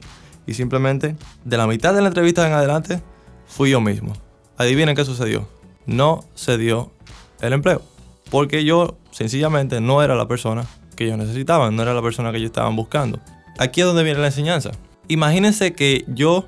Y 0.47 0.55
simplemente, 0.55 1.15
de 1.45 1.57
la 1.57 1.67
mitad 1.67 1.93
de 1.93 2.01
la 2.01 2.07
entrevista 2.07 2.45
en 2.45 2.53
adelante, 2.53 3.01
fui 3.45 3.69
yo 3.69 3.79
mismo. 3.79 4.13
Adivinen 4.57 4.95
qué 4.95 5.05
sucedió. 5.05 5.47
No 5.85 6.25
se 6.33 6.57
dio 6.57 6.91
el 7.39 7.53
empleo. 7.53 7.83
Porque 8.31 8.65
yo 8.65 8.97
sencillamente 9.11 9.79
no 9.79 10.01
era 10.01 10.15
la 10.15 10.27
persona 10.27 10.65
que 10.95 11.05
ellos 11.05 11.19
necesitaban, 11.19 11.75
no 11.75 11.83
era 11.83 11.93
la 11.93 12.01
persona 12.01 12.31
que 12.31 12.39
ellos 12.39 12.49
estaban 12.49 12.75
buscando. 12.75 13.19
Aquí 13.59 13.81
es 13.81 13.87
donde 13.87 14.03
viene 14.03 14.19
la 14.19 14.27
enseñanza. 14.27 14.71
Imagínense 15.07 15.73
que 15.73 16.03
yo 16.07 16.45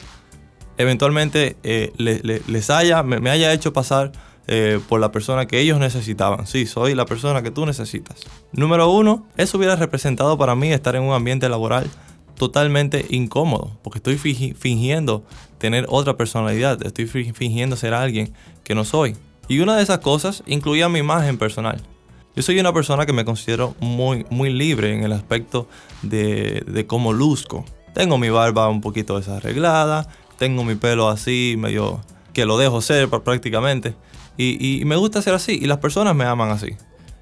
eventualmente 0.78 1.58
eh, 1.62 1.94
les, 1.98 2.70
haya, 2.72 3.04
me, 3.04 3.30
haya 3.30 3.54
hecho 3.54 3.72
pasar 3.72 4.12
eh, 4.52 4.80
por 4.90 5.00
la 5.00 5.12
persona 5.12 5.46
que 5.46 5.60
ellos 5.60 5.78
necesitaban. 5.78 6.48
Sí, 6.48 6.66
soy 6.66 6.96
la 6.96 7.06
persona 7.06 7.44
que 7.44 7.52
tú 7.52 7.68
necesitas. 7.68 8.22
Número 8.52 8.90
uno, 8.90 9.28
eso 9.38 9.60
hubiera 9.60 9.76
representado 9.76 10.40
para 10.40 10.56
mí 10.56 10.72
estar 10.74 10.96
en 10.96 11.04
un 11.04 11.14
ambiente 11.14 11.48
laboral 11.50 11.88
totalmente 12.34 13.06
incómodo, 13.12 13.78
porque 13.84 14.00
estoy 14.00 14.18
fingiendo 14.18 15.24
tener 15.60 15.86
otra 15.88 16.18
personalidad, 16.18 16.84
estoy 16.84 17.06
fingiendo 17.06 17.76
ser 17.76 17.94
alguien 17.94 18.34
que 18.64 18.74
no 18.74 18.86
soy. 18.86 19.16
Y 19.48 19.60
una 19.60 19.78
de 19.78 19.84
esas 19.84 20.00
cosas 20.00 20.42
incluía 20.48 20.90
mi 20.90 20.98
imagen 20.98 21.38
personal. 21.38 21.80
Yo 22.36 22.42
soy 22.42 22.60
una 22.60 22.74
persona 22.74 23.06
que 23.06 23.14
me 23.14 23.26
considero 23.26 23.76
muy, 23.80 24.26
muy 24.32 24.52
libre 24.52 24.96
en 24.96 25.04
el 25.04 25.12
aspecto 25.12 25.68
de, 26.02 26.64
de 26.66 26.88
cómo 26.88 27.14
luzco. 27.14 27.66
Tengo 27.94 28.18
mi 28.18 28.32
barba 28.32 28.68
un 28.68 28.82
poquito 28.82 29.16
desarreglada, 29.20 30.08
tengo 30.40 30.64
mi 30.64 30.74
pelo 30.74 31.08
así, 31.08 31.54
medio 31.56 32.02
que 32.34 32.46
lo 32.46 32.58
dejo 32.58 32.82
ser 32.82 33.10
prácticamente. 33.10 33.96
Y, 34.38 34.84
me 34.86 34.96
gusta 34.96 35.22
ser 35.22 35.34
así. 35.34 35.60
Y 35.62 35.66
las 35.66 35.80
personas 35.80 36.16
me 36.16 36.24
aman 36.24 36.50
así. 36.50 36.76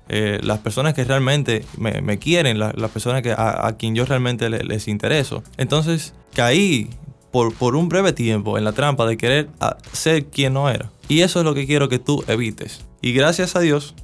Eh, 0.10 0.40
las 0.44 0.60
personas 0.60 0.94
que 0.94 1.04
realmente 1.04 1.66
me, 1.78 2.20
quieren, 2.20 2.60
las 2.60 2.92
personas 2.92 3.24
que, 3.24 3.32
a, 3.32 3.76
quien 3.78 3.96
yo 3.96 4.06
realmente 4.06 4.50
les, 4.50 4.88
intereso. 4.88 5.44
Entonces 5.58 6.14
caí 6.34 6.90
por, 7.32 7.76
un 7.76 7.90
breve 7.90 8.14
tiempo 8.14 8.58
en 8.58 8.64
la 8.64 8.72
trampa 8.72 9.06
de 9.08 9.18
querer 9.18 9.50
ser 9.92 10.28
quien 10.28 10.54
no 10.54 10.70
era. 10.70 10.92
Y 11.10 11.22
eso 11.22 11.40
es 11.40 11.46
lo 11.46 11.56
que 11.56 11.66
quiero 11.66 11.90
que 11.90 12.00
tú 12.00 12.24
evites. 12.28 12.86
Y 13.02 13.14
gracias 13.14 13.56
a 13.56 13.62
Dios 13.62 13.96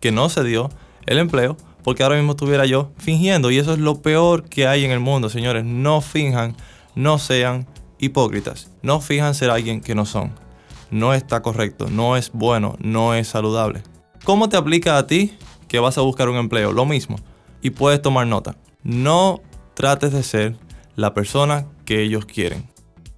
que 0.00 0.10
no 0.10 0.28
se 0.30 0.42
dio 0.42 0.70
el 1.06 1.18
empleo, 1.18 1.56
porque 1.84 2.02
ahora 2.02 2.16
mismo 2.16 2.32
estuviera 2.32 2.64
yo 2.64 2.90
fingiendo. 2.96 3.50
Y 3.50 3.58
eso 3.58 3.74
es 3.74 3.78
lo 3.78 4.00
peor 4.00 4.44
que 4.44 4.66
hay 4.66 4.84
en 4.84 4.90
el 4.90 5.00
mundo, 5.00 5.28
señores. 5.28 5.64
No 5.64 6.00
finjan, 6.00 6.56
no 6.94 7.18
sean 7.18 7.66
hipócritas. 7.98 8.70
No 8.82 9.00
fijan 9.00 9.34
ser 9.34 9.50
alguien 9.50 9.80
que 9.80 9.94
no 9.94 10.06
son. 10.06 10.32
No 10.92 11.14
está 11.14 11.40
correcto, 11.40 11.88
no 11.90 12.18
es 12.18 12.30
bueno, 12.32 12.76
no 12.78 13.14
es 13.14 13.26
saludable. 13.26 13.82
¿Cómo 14.24 14.50
te 14.50 14.58
aplica 14.58 14.98
a 14.98 15.06
ti 15.06 15.32
que 15.66 15.80
vas 15.80 15.96
a 15.96 16.02
buscar 16.02 16.28
un 16.28 16.36
empleo? 16.36 16.70
Lo 16.70 16.84
mismo. 16.84 17.16
Y 17.62 17.70
puedes 17.70 18.02
tomar 18.02 18.26
nota. 18.26 18.56
No 18.82 19.40
trates 19.72 20.12
de 20.12 20.22
ser 20.22 20.58
la 20.94 21.14
persona 21.14 21.66
que 21.86 22.02
ellos 22.02 22.26
quieren. 22.26 22.68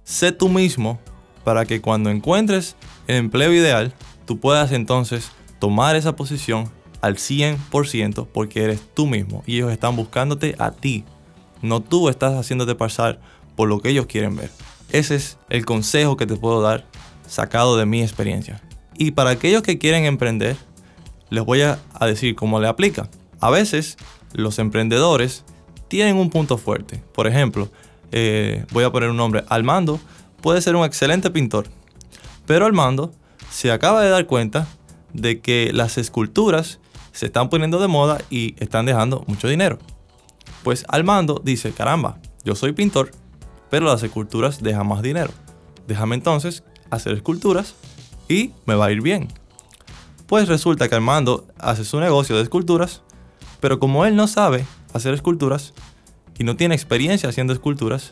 Sé 0.05 0.31
tú 0.31 0.47
mismo 0.47 0.99
para 1.43 1.65
que 1.65 1.81
cuando 1.81 2.09
encuentres 2.09 2.77
el 3.07 3.17
empleo 3.17 3.53
ideal, 3.53 3.93
tú 4.25 4.39
puedas 4.39 4.71
entonces 4.71 5.33
tomar 5.59 5.97
esa 5.97 6.15
posición 6.15 6.71
al 7.01 7.17
100% 7.17 8.25
porque 8.31 8.63
eres 8.63 8.81
tú 8.93 9.05
mismo 9.05 9.43
y 9.45 9.57
ellos 9.57 9.73
están 9.73 9.97
buscándote 9.97 10.55
a 10.59 10.71
ti. 10.71 11.03
No 11.61 11.81
tú 11.81 12.07
estás 12.07 12.35
haciéndote 12.35 12.73
pasar 12.73 13.19
por 13.57 13.67
lo 13.67 13.81
que 13.81 13.89
ellos 13.89 14.05
quieren 14.05 14.37
ver. 14.37 14.49
Ese 14.91 15.15
es 15.15 15.37
el 15.49 15.65
consejo 15.65 16.15
que 16.15 16.25
te 16.25 16.37
puedo 16.37 16.61
dar 16.61 16.85
sacado 17.27 17.77
de 17.77 17.85
mi 17.85 18.01
experiencia. 18.01 18.61
Y 18.97 19.11
para 19.11 19.31
aquellos 19.31 19.61
que 19.61 19.77
quieren 19.77 20.05
emprender, 20.05 20.55
les 21.29 21.43
voy 21.43 21.61
a, 21.61 21.79
decir 22.01 22.35
cómo 22.35 22.59
le 22.59 22.67
aplica. 22.67 23.09
A 23.39 23.49
veces 23.49 23.97
los 24.33 24.59
emprendedores 24.59 25.43
tienen 25.87 26.17
un 26.17 26.29
punto 26.29 26.57
fuerte. 26.57 27.03
Por 27.13 27.27
ejemplo, 27.27 27.69
eh, 28.11 28.65
voy 28.71 28.83
a 28.83 28.91
poner 28.91 29.09
un 29.09 29.17
nombre, 29.17 29.43
Armando 29.49 29.99
puede 30.41 30.61
ser 30.61 30.75
un 30.75 30.85
excelente 30.85 31.31
pintor, 31.31 31.67
pero 32.45 32.65
Armando 32.65 33.11
se 33.49 33.71
acaba 33.71 34.01
de 34.01 34.09
dar 34.09 34.25
cuenta 34.27 34.67
de 35.13 35.39
que 35.39 35.71
las 35.73 35.97
esculturas 35.97 36.79
se 37.11 37.27
están 37.27 37.49
poniendo 37.49 37.79
de 37.79 37.87
moda 37.87 38.19
y 38.29 38.55
están 38.59 38.85
dejando 38.85 39.23
mucho 39.27 39.47
dinero. 39.47 39.79
Pues 40.63 40.85
Armando 40.87 41.41
dice, 41.43 41.71
caramba, 41.71 42.19
yo 42.43 42.55
soy 42.55 42.73
pintor, 42.73 43.11
pero 43.69 43.85
las 43.85 44.03
esculturas 44.03 44.61
dejan 44.61 44.87
más 44.87 45.01
dinero. 45.01 45.31
Déjame 45.87 46.15
entonces 46.15 46.63
hacer 46.89 47.13
esculturas 47.13 47.75
y 48.27 48.51
me 48.65 48.75
va 48.75 48.85
a 48.85 48.91
ir 48.91 49.01
bien. 49.01 49.27
Pues 50.27 50.47
resulta 50.47 50.89
que 50.89 50.95
Armando 50.95 51.45
hace 51.59 51.85
su 51.85 51.99
negocio 51.99 52.35
de 52.35 52.41
esculturas, 52.43 53.03
pero 53.59 53.79
como 53.79 54.05
él 54.05 54.15
no 54.15 54.27
sabe 54.27 54.65
hacer 54.93 55.13
esculturas 55.13 55.73
y 56.37 56.43
no 56.43 56.55
tiene 56.55 56.75
experiencia 56.75 57.29
haciendo 57.29 57.53
esculturas, 57.53 58.11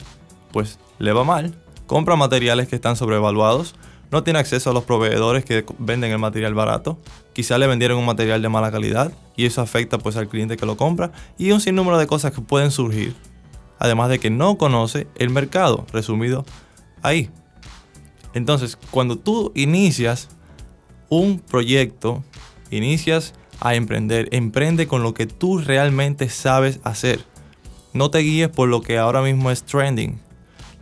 pues 0.52 0.80
le 1.00 1.12
va 1.12 1.24
mal, 1.24 1.56
compra 1.88 2.16
materiales 2.16 2.68
que 2.68 2.76
están 2.76 2.96
sobrevaluados, 2.96 3.76
no 4.12 4.24
tiene 4.24 4.38
acceso 4.38 4.70
a 4.70 4.74
los 4.74 4.84
proveedores 4.84 5.44
que 5.44 5.66
venden 5.80 6.12
el 6.12 6.20
material 6.20 6.54
barato, 6.54 7.00
quizá 7.34 7.58
le 7.58 7.66
vendieron 7.66 7.98
un 7.98 8.06
material 8.06 8.44
de 8.44 8.50
mala 8.50 8.72
calidad 8.72 9.12
y 9.36 9.46
eso 9.46 9.62
afecta 9.62 9.98
pues 9.98 10.16
al 10.16 10.28
cliente 10.28 10.56
que 10.56 10.68
lo 10.68 10.78
compra 10.78 11.12
y 11.40 11.52
un 11.52 11.62
sinnúmero 11.62 11.98
de 11.98 12.06
cosas 12.06 12.32
que 12.32 12.42
pueden 12.42 12.70
surgir, 12.70 13.16
además 13.80 14.10
de 14.10 14.20
que 14.20 14.30
no 14.30 14.60
conoce 14.60 15.08
el 15.16 15.32
mercado, 15.32 15.88
resumido 15.92 16.46
ahí. 17.02 17.32
Entonces, 18.34 18.78
cuando 18.92 19.18
tú 19.18 19.52
inicias 19.56 20.30
un 21.10 21.40
proyecto, 21.40 22.24
inicias 22.72 23.34
a 23.60 23.76
emprender, 23.76 24.30
emprende 24.32 24.88
con 24.88 25.04
lo 25.04 25.14
que 25.14 25.28
tú 25.28 25.60
realmente 25.60 26.30
sabes 26.30 26.80
hacer. 26.84 27.24
No 27.94 28.10
te 28.10 28.20
guíes 28.20 28.50
por 28.50 28.70
lo 28.70 28.82
que 28.82 28.98
ahora 28.98 29.22
mismo 29.22 29.52
es 29.52 29.64
trending. 29.64 30.20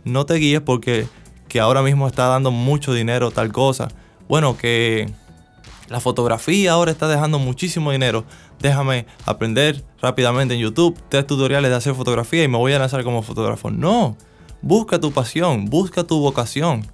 No 0.04 0.26
te 0.26 0.34
guíes 0.34 0.62
porque 0.62 1.06
que 1.48 1.60
ahora 1.60 1.82
mismo 1.82 2.06
está 2.06 2.28
dando 2.28 2.50
mucho 2.50 2.94
dinero 2.94 3.30
tal 3.30 3.52
cosa. 3.52 3.88
Bueno, 4.26 4.56
que 4.56 5.12
la 5.88 6.00
fotografía 6.00 6.72
ahora 6.72 6.90
está 6.90 7.06
dejando 7.06 7.38
muchísimo 7.38 7.92
dinero. 7.92 8.24
Déjame 8.60 9.04
aprender 9.26 9.84
rápidamente 10.00 10.54
en 10.54 10.60
YouTube 10.60 10.98
tres 11.10 11.26
tutoriales 11.26 11.70
de 11.70 11.76
hacer 11.76 11.94
fotografía 11.94 12.42
y 12.42 12.48
me 12.48 12.56
voy 12.56 12.72
a 12.72 12.78
lanzar 12.78 13.04
como 13.04 13.22
fotógrafo. 13.22 13.70
No, 13.70 14.16
busca 14.62 14.98
tu 14.98 15.12
pasión, 15.12 15.66
busca 15.66 16.04
tu 16.04 16.18
vocación. 16.20 16.86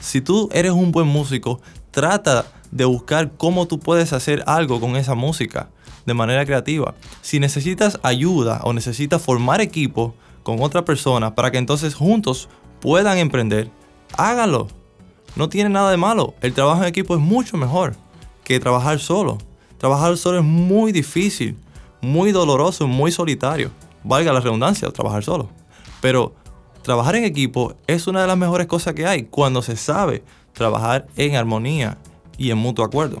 Si 0.00 0.20
tú 0.20 0.48
eres 0.52 0.72
un 0.72 0.92
buen 0.92 1.06
músico, 1.06 1.60
trata 1.90 2.46
de 2.70 2.84
buscar 2.84 3.32
cómo 3.36 3.66
tú 3.66 3.80
puedes 3.80 4.12
hacer 4.12 4.42
algo 4.46 4.80
con 4.80 4.96
esa 4.96 5.14
música 5.14 5.70
de 6.06 6.14
manera 6.14 6.46
creativa. 6.46 6.94
Si 7.20 7.40
necesitas 7.40 7.98
ayuda 8.02 8.60
o 8.64 8.72
necesitas 8.72 9.20
formar 9.22 9.60
equipo 9.60 10.14
con 10.42 10.62
otra 10.62 10.84
persona 10.84 11.34
para 11.34 11.50
que 11.50 11.58
entonces 11.58 11.94
juntos 11.94 12.48
puedan 12.80 13.18
emprender, 13.18 13.70
hágalo. 14.16 14.68
No 15.36 15.48
tiene 15.48 15.70
nada 15.70 15.90
de 15.90 15.96
malo. 15.96 16.34
El 16.40 16.54
trabajo 16.54 16.82
en 16.82 16.88
equipo 16.88 17.14
es 17.14 17.20
mucho 17.20 17.56
mejor 17.56 17.94
que 18.44 18.58
trabajar 18.58 18.98
solo. 18.98 19.38
Trabajar 19.76 20.16
solo 20.16 20.38
es 20.38 20.44
muy 20.44 20.90
difícil, 20.90 21.56
muy 22.00 22.32
doloroso, 22.32 22.86
muy 22.86 23.12
solitario. 23.12 23.70
Valga 24.02 24.32
la 24.32 24.40
redundancia, 24.40 24.90
trabajar 24.90 25.22
solo. 25.22 25.50
Pero 26.00 26.34
trabajar 26.88 27.16
en 27.16 27.24
equipo 27.24 27.74
es 27.86 28.06
una 28.06 28.22
de 28.22 28.26
las 28.26 28.38
mejores 28.38 28.66
cosas 28.66 28.94
que 28.94 29.04
hay 29.04 29.24
cuando 29.24 29.60
se 29.60 29.76
sabe 29.76 30.22
trabajar 30.54 31.06
en 31.18 31.36
armonía 31.36 31.98
y 32.38 32.50
en 32.50 32.56
mutuo 32.56 32.82
acuerdo. 32.82 33.20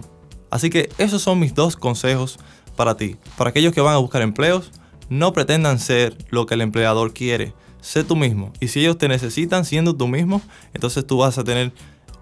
Así 0.50 0.70
que 0.70 0.88
esos 0.96 1.20
son 1.20 1.38
mis 1.38 1.54
dos 1.54 1.76
consejos 1.76 2.38
para 2.76 2.96
ti. 2.96 3.16
Para 3.36 3.50
aquellos 3.50 3.74
que 3.74 3.82
van 3.82 3.92
a 3.92 3.98
buscar 3.98 4.22
empleos, 4.22 4.70
no 5.10 5.34
pretendan 5.34 5.78
ser 5.78 6.16
lo 6.30 6.46
que 6.46 6.54
el 6.54 6.62
empleador 6.62 7.12
quiere, 7.12 7.52
sé 7.82 8.04
tú 8.04 8.16
mismo. 8.16 8.54
Y 8.58 8.68
si 8.68 8.80
ellos 8.80 8.96
te 8.96 9.06
necesitan 9.06 9.66
siendo 9.66 9.94
tú 9.94 10.08
mismo, 10.08 10.40
entonces 10.72 11.06
tú 11.06 11.18
vas 11.18 11.36
a 11.36 11.44
tener 11.44 11.74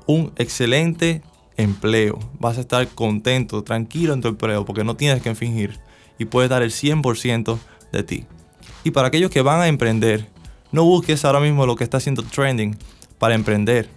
un 0.07 0.33
excelente 0.39 1.23
empleo. 1.57 2.19
Vas 2.41 2.59
a 2.59 2.63
estar 2.63 2.89
contento, 2.89 3.63
tranquilo 3.63 4.15
en 4.15 4.21
tu 4.21 4.27
empleo, 4.27 4.65
porque 4.65 4.83
no 4.83 4.97
tienes 4.97 5.23
que 5.23 5.33
fingir 5.37 5.79
y 6.19 6.25
puedes 6.25 6.51
dar 6.51 6.63
el 6.65 6.73
100% 6.73 7.57
de 7.93 8.03
ti. 8.03 8.25
Y 8.83 8.91
para 8.91 9.07
aquellos 9.07 9.31
que 9.31 9.43
van 9.43 9.61
a 9.61 9.69
emprender, 9.69 10.29
no 10.73 10.85
busques 10.85 11.25
ahora 11.25 11.41
mismo 11.41 11.67
lo 11.67 11.77
que 11.77 11.85
está 11.85 11.97
haciendo 11.97 12.23
trending 12.23 12.77
para 13.19 13.35
emprender. 13.35 13.89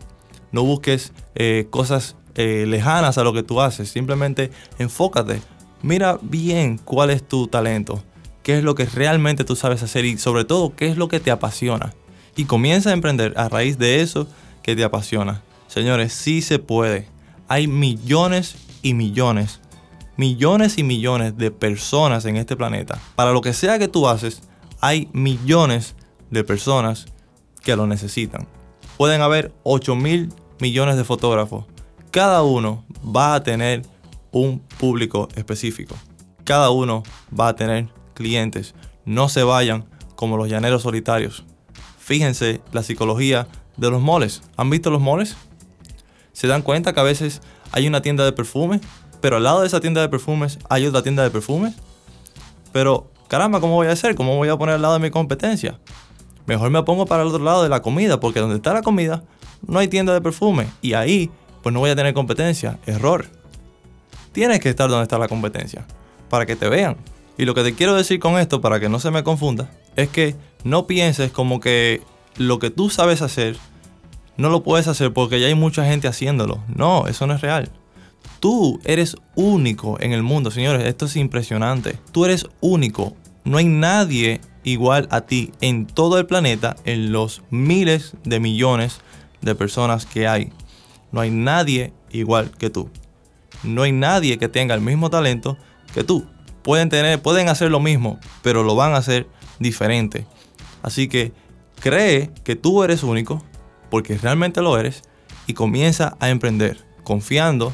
No 0.51 0.63
busques 0.63 1.13
eh, 1.35 1.67
cosas 1.69 2.15
eh, 2.35 2.65
lejanas 2.67 3.17
a 3.17 3.23
lo 3.23 3.33
que 3.33 3.43
tú 3.43 3.61
haces. 3.61 3.89
Simplemente 3.89 4.51
enfócate. 4.77 5.41
Mira 5.81 6.19
bien 6.21 6.77
cuál 6.77 7.09
es 7.09 7.27
tu 7.27 7.47
talento 7.47 8.03
qué 8.49 8.57
es 8.57 8.63
lo 8.63 8.73
que 8.73 8.85
realmente 8.85 9.43
tú 9.43 9.55
sabes 9.55 9.83
hacer 9.83 10.05
y 10.05 10.17
sobre 10.17 10.43
todo 10.43 10.75
qué 10.75 10.87
es 10.87 10.97
lo 10.97 11.07
que 11.07 11.19
te 11.19 11.29
apasiona. 11.29 11.93
Y 12.35 12.45
comienza 12.45 12.89
a 12.89 12.93
emprender 12.93 13.33
a 13.37 13.47
raíz 13.47 13.77
de 13.77 14.01
eso 14.01 14.27
que 14.63 14.75
te 14.75 14.83
apasiona. 14.83 15.43
Señores, 15.67 16.13
sí 16.13 16.41
se 16.41 16.57
puede. 16.57 17.07
Hay 17.47 17.67
millones 17.67 18.55
y 18.81 18.95
millones, 18.95 19.59
millones 20.17 20.79
y 20.79 20.83
millones 20.83 21.37
de 21.37 21.51
personas 21.51 22.25
en 22.25 22.37
este 22.37 22.55
planeta. 22.55 22.99
Para 23.15 23.33
lo 23.33 23.41
que 23.41 23.53
sea 23.53 23.77
que 23.77 23.87
tú 23.87 24.07
haces, 24.07 24.41
hay 24.81 25.09
millones 25.13 25.95
de 26.31 26.43
personas 26.43 27.05
que 27.61 27.75
lo 27.75 27.87
necesitan. 27.87 28.47
Pueden 28.97 29.21
haber 29.21 29.53
8 29.63 29.95
mil 29.95 30.33
millones 30.59 30.97
de 30.97 31.03
fotógrafos. 31.03 31.65
Cada 32.11 32.43
uno 32.43 32.83
va 33.03 33.35
a 33.35 33.43
tener 33.43 33.83
un 34.31 34.59
público 34.79 35.27
específico. 35.35 35.95
Cada 36.43 36.69
uno 36.69 37.03
va 37.37 37.49
a 37.49 37.55
tener 37.55 37.87
clientes. 38.13 38.75
No 39.05 39.29
se 39.29 39.43
vayan 39.43 39.85
como 40.15 40.37
los 40.37 40.49
llaneros 40.49 40.83
solitarios. 40.83 41.45
Fíjense 41.97 42.61
la 42.71 42.83
psicología 42.83 43.47
de 43.77 43.89
los 43.89 44.01
moles. 44.01 44.41
¿Han 44.57 44.69
visto 44.69 44.89
los 44.89 45.01
moles? 45.01 45.37
¿Se 46.33 46.47
dan 46.47 46.61
cuenta 46.61 46.93
que 46.93 46.99
a 46.99 47.03
veces 47.03 47.41
hay 47.71 47.87
una 47.87 48.01
tienda 48.01 48.25
de 48.25 48.31
perfume, 48.31 48.81
pero 49.21 49.37
al 49.37 49.43
lado 49.43 49.61
de 49.61 49.67
esa 49.67 49.79
tienda 49.79 50.01
de 50.01 50.09
perfumes 50.09 50.59
hay 50.69 50.85
otra 50.85 51.03
tienda 51.03 51.23
de 51.23 51.29
perfumes? 51.29 51.75
Pero, 52.71 53.11
caramba, 53.27 53.59
¿cómo 53.59 53.75
voy 53.75 53.87
a 53.87 53.91
hacer? 53.91 54.15
¿Cómo 54.15 54.35
voy 54.35 54.49
a 54.49 54.57
poner 54.57 54.75
al 54.75 54.81
lado 54.81 54.95
de 54.95 54.99
mi 54.99 55.11
competencia? 55.11 55.79
Mejor 56.49 56.71
me 56.71 56.81
pongo 56.81 57.05
para 57.05 57.21
el 57.21 57.29
otro 57.29 57.43
lado 57.43 57.61
de 57.61 57.69
la 57.69 57.83
comida, 57.83 58.19
porque 58.19 58.39
donde 58.39 58.55
está 58.55 58.73
la 58.73 58.81
comida 58.81 59.23
no 59.67 59.77
hay 59.77 59.87
tienda 59.87 60.15
de 60.15 60.19
perfume. 60.19 60.65
Y 60.81 60.93
ahí, 60.93 61.29
pues 61.61 61.71
no 61.71 61.79
voy 61.79 61.91
a 61.91 61.95
tener 61.95 62.15
competencia. 62.15 62.79
Error. 62.87 63.27
Tienes 64.31 64.59
que 64.59 64.69
estar 64.69 64.89
donde 64.89 65.03
está 65.03 65.19
la 65.19 65.27
competencia, 65.27 65.85
para 66.27 66.47
que 66.47 66.55
te 66.55 66.67
vean. 66.67 66.97
Y 67.37 67.45
lo 67.45 67.53
que 67.53 67.61
te 67.61 67.75
quiero 67.75 67.93
decir 67.93 68.19
con 68.19 68.39
esto, 68.39 68.61
para 68.61 68.79
que 68.79 68.89
no 68.89 68.99
se 68.99 69.11
me 69.11 69.23
confunda, 69.23 69.69
es 69.95 70.09
que 70.09 70.35
no 70.63 70.87
pienses 70.87 71.31
como 71.31 71.59
que 71.59 72.01
lo 72.35 72.57
que 72.57 72.71
tú 72.71 72.89
sabes 72.89 73.21
hacer, 73.21 73.55
no 74.37 74.49
lo 74.49 74.63
puedes 74.63 74.87
hacer 74.87 75.13
porque 75.13 75.39
ya 75.39 75.45
hay 75.45 75.55
mucha 75.55 75.85
gente 75.85 76.07
haciéndolo. 76.07 76.63
No, 76.75 77.05
eso 77.05 77.27
no 77.27 77.35
es 77.35 77.41
real. 77.41 77.69
Tú 78.39 78.79
eres 78.85 79.15
único 79.35 80.01
en 80.01 80.13
el 80.13 80.23
mundo, 80.23 80.49
señores. 80.49 80.87
Esto 80.87 81.05
es 81.05 81.15
impresionante. 81.15 81.99
Tú 82.11 82.25
eres 82.25 82.47
único. 82.59 83.13
No 83.49 83.57
hay 83.57 83.65
nadie 83.65 84.41
igual 84.63 85.07
a 85.09 85.21
ti 85.21 85.51
en 85.59 85.87
todo 85.87 86.19
el 86.19 86.27
planeta, 86.27 86.75
en 86.85 87.11
los 87.11 87.41
miles 87.49 88.13
de 88.23 88.39
millones 88.39 89.01
de 89.41 89.55
personas 89.55 90.05
que 90.05 90.27
hay. 90.27 90.53
No 91.11 91.19
hay 91.19 91.31
nadie 91.31 91.91
igual 92.11 92.51
que 92.51 92.69
tú. 92.69 92.91
no 93.63 93.81
hay 93.81 93.91
nadie 93.91 94.37
que 94.37 94.49
tenga 94.49 94.75
el 94.75 94.81
mismo 94.81 95.09
talento 95.09 95.57
que 95.95 96.03
tú. 96.03 96.27
Pueden 96.61 96.89
tener, 96.89 97.23
pueden 97.23 97.49
hacer 97.49 97.71
lo 97.71 97.79
mismo, 97.79 98.19
pero 98.43 98.61
lo 98.61 98.75
van 98.75 98.93
a 98.93 98.97
hacer 98.97 99.27
diferente. 99.57 100.27
Así 100.83 101.07
que 101.07 101.33
cree 101.79 102.29
que 102.43 102.55
tú 102.55 102.83
eres 102.83 103.01
único, 103.01 103.43
porque 103.89 104.19
realmente 104.19 104.61
lo 104.61 104.77
eres, 104.77 105.01
y 105.47 105.55
comienza 105.55 106.15
a 106.19 106.29
emprender, 106.29 106.85
confiando 107.03 107.73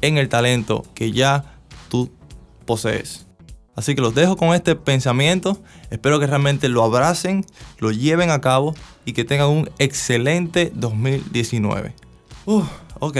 en 0.00 0.16
el 0.16 0.30
talento 0.30 0.82
que 0.94 1.12
ya 1.12 1.60
tú 1.90 2.10
posees. 2.64 3.29
Así 3.80 3.94
que 3.94 4.02
los 4.02 4.14
dejo 4.14 4.36
con 4.36 4.52
este 4.54 4.76
pensamiento. 4.76 5.58
Espero 5.88 6.20
que 6.20 6.26
realmente 6.26 6.68
lo 6.68 6.84
abracen, 6.84 7.46
lo 7.78 7.90
lleven 7.92 8.30
a 8.30 8.42
cabo 8.42 8.74
y 9.06 9.14
que 9.14 9.24
tengan 9.24 9.48
un 9.48 9.70
excelente 9.78 10.70
2019. 10.74 11.94
Uf, 12.44 12.66
ok, 12.98 13.16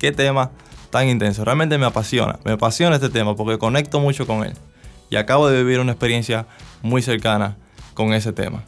qué 0.00 0.10
tema 0.10 0.50
tan 0.90 1.06
intenso. 1.06 1.44
Realmente 1.44 1.78
me 1.78 1.86
apasiona, 1.86 2.40
me 2.44 2.50
apasiona 2.50 2.96
este 2.96 3.10
tema 3.10 3.36
porque 3.36 3.58
conecto 3.58 4.00
mucho 4.00 4.26
con 4.26 4.42
él. 4.42 4.54
Y 5.08 5.14
acabo 5.14 5.46
de 5.46 5.62
vivir 5.62 5.78
una 5.78 5.92
experiencia 5.92 6.48
muy 6.82 7.00
cercana 7.00 7.56
con 7.94 8.12
ese 8.12 8.32
tema. 8.32 8.64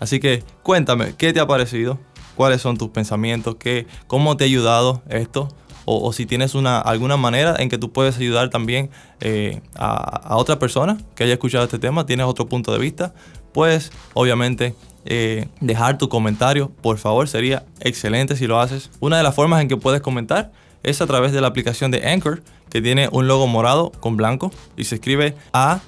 Así 0.00 0.20
que 0.20 0.42
cuéntame, 0.62 1.14
¿qué 1.18 1.34
te 1.34 1.40
ha 1.40 1.46
parecido? 1.46 1.98
¿Cuáles 2.34 2.62
son 2.62 2.78
tus 2.78 2.88
pensamientos? 2.88 3.56
¿Qué, 3.56 3.86
¿Cómo 4.06 4.38
te 4.38 4.44
ha 4.44 4.46
ayudado 4.46 5.02
esto? 5.10 5.54
O, 5.84 6.12
si 6.12 6.26
tienes 6.26 6.54
una, 6.54 6.78
alguna 6.78 7.16
manera 7.16 7.56
en 7.58 7.68
que 7.68 7.78
tú 7.78 7.92
puedes 7.92 8.16
ayudar 8.16 8.50
también 8.50 8.90
eh, 9.20 9.60
a, 9.74 10.36
otra 10.36 10.58
persona 10.58 10.98
que 11.14 11.24
haya 11.24 11.32
escuchado 11.34 11.64
este 11.64 11.78
tema, 11.78 12.06
tienes 12.06 12.26
otro 12.26 12.46
punto 12.46 12.72
de 12.72 12.78
vista, 12.78 13.14
pues 13.52 13.90
obviamente 14.14 14.74
eh, 15.04 15.48
dejar 15.60 15.98
tu 15.98 16.08
comentario, 16.08 16.70
por 16.82 16.98
favor, 16.98 17.28
sería 17.28 17.64
excelente 17.80 18.36
si 18.36 18.46
lo 18.46 18.60
haces. 18.60 18.90
Una 19.00 19.16
de 19.16 19.24
las 19.24 19.34
formas 19.34 19.60
en 19.60 19.68
que 19.68 19.76
puedes 19.76 20.00
comentar 20.00 20.52
es 20.82 21.00
a 21.00 21.06
través 21.06 21.32
de 21.32 21.40
la 21.40 21.48
aplicación 21.48 21.90
de 21.90 22.06
Anchor, 22.08 22.42
que 22.70 22.80
tiene 22.80 23.08
un 23.12 23.26
logo 23.28 23.46
morado 23.46 23.90
con 24.00 24.16
blanco 24.16 24.50
y 24.76 24.84
se 24.84 24.94
escribe 24.96 25.34
A-N-C-H-O-R. 25.52 25.82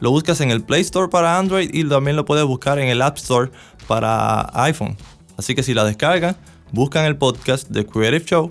Lo 0.00 0.10
buscas 0.10 0.40
en 0.40 0.50
el 0.50 0.62
Play 0.62 0.82
Store 0.82 1.08
para 1.08 1.38
Android 1.38 1.70
y 1.72 1.84
también 1.84 2.16
lo 2.16 2.24
puedes 2.24 2.44
buscar 2.44 2.78
en 2.78 2.88
el 2.88 3.02
App 3.02 3.16
Store 3.18 3.50
para 3.86 4.50
iPhone. 4.64 4.96
Así 5.36 5.54
que 5.54 5.62
si 5.62 5.74
la 5.74 5.84
descargan, 5.84 6.36
buscan 6.72 7.04
el 7.04 7.16
podcast 7.16 7.68
de 7.68 7.86
Creative 7.86 8.24
Show, 8.24 8.48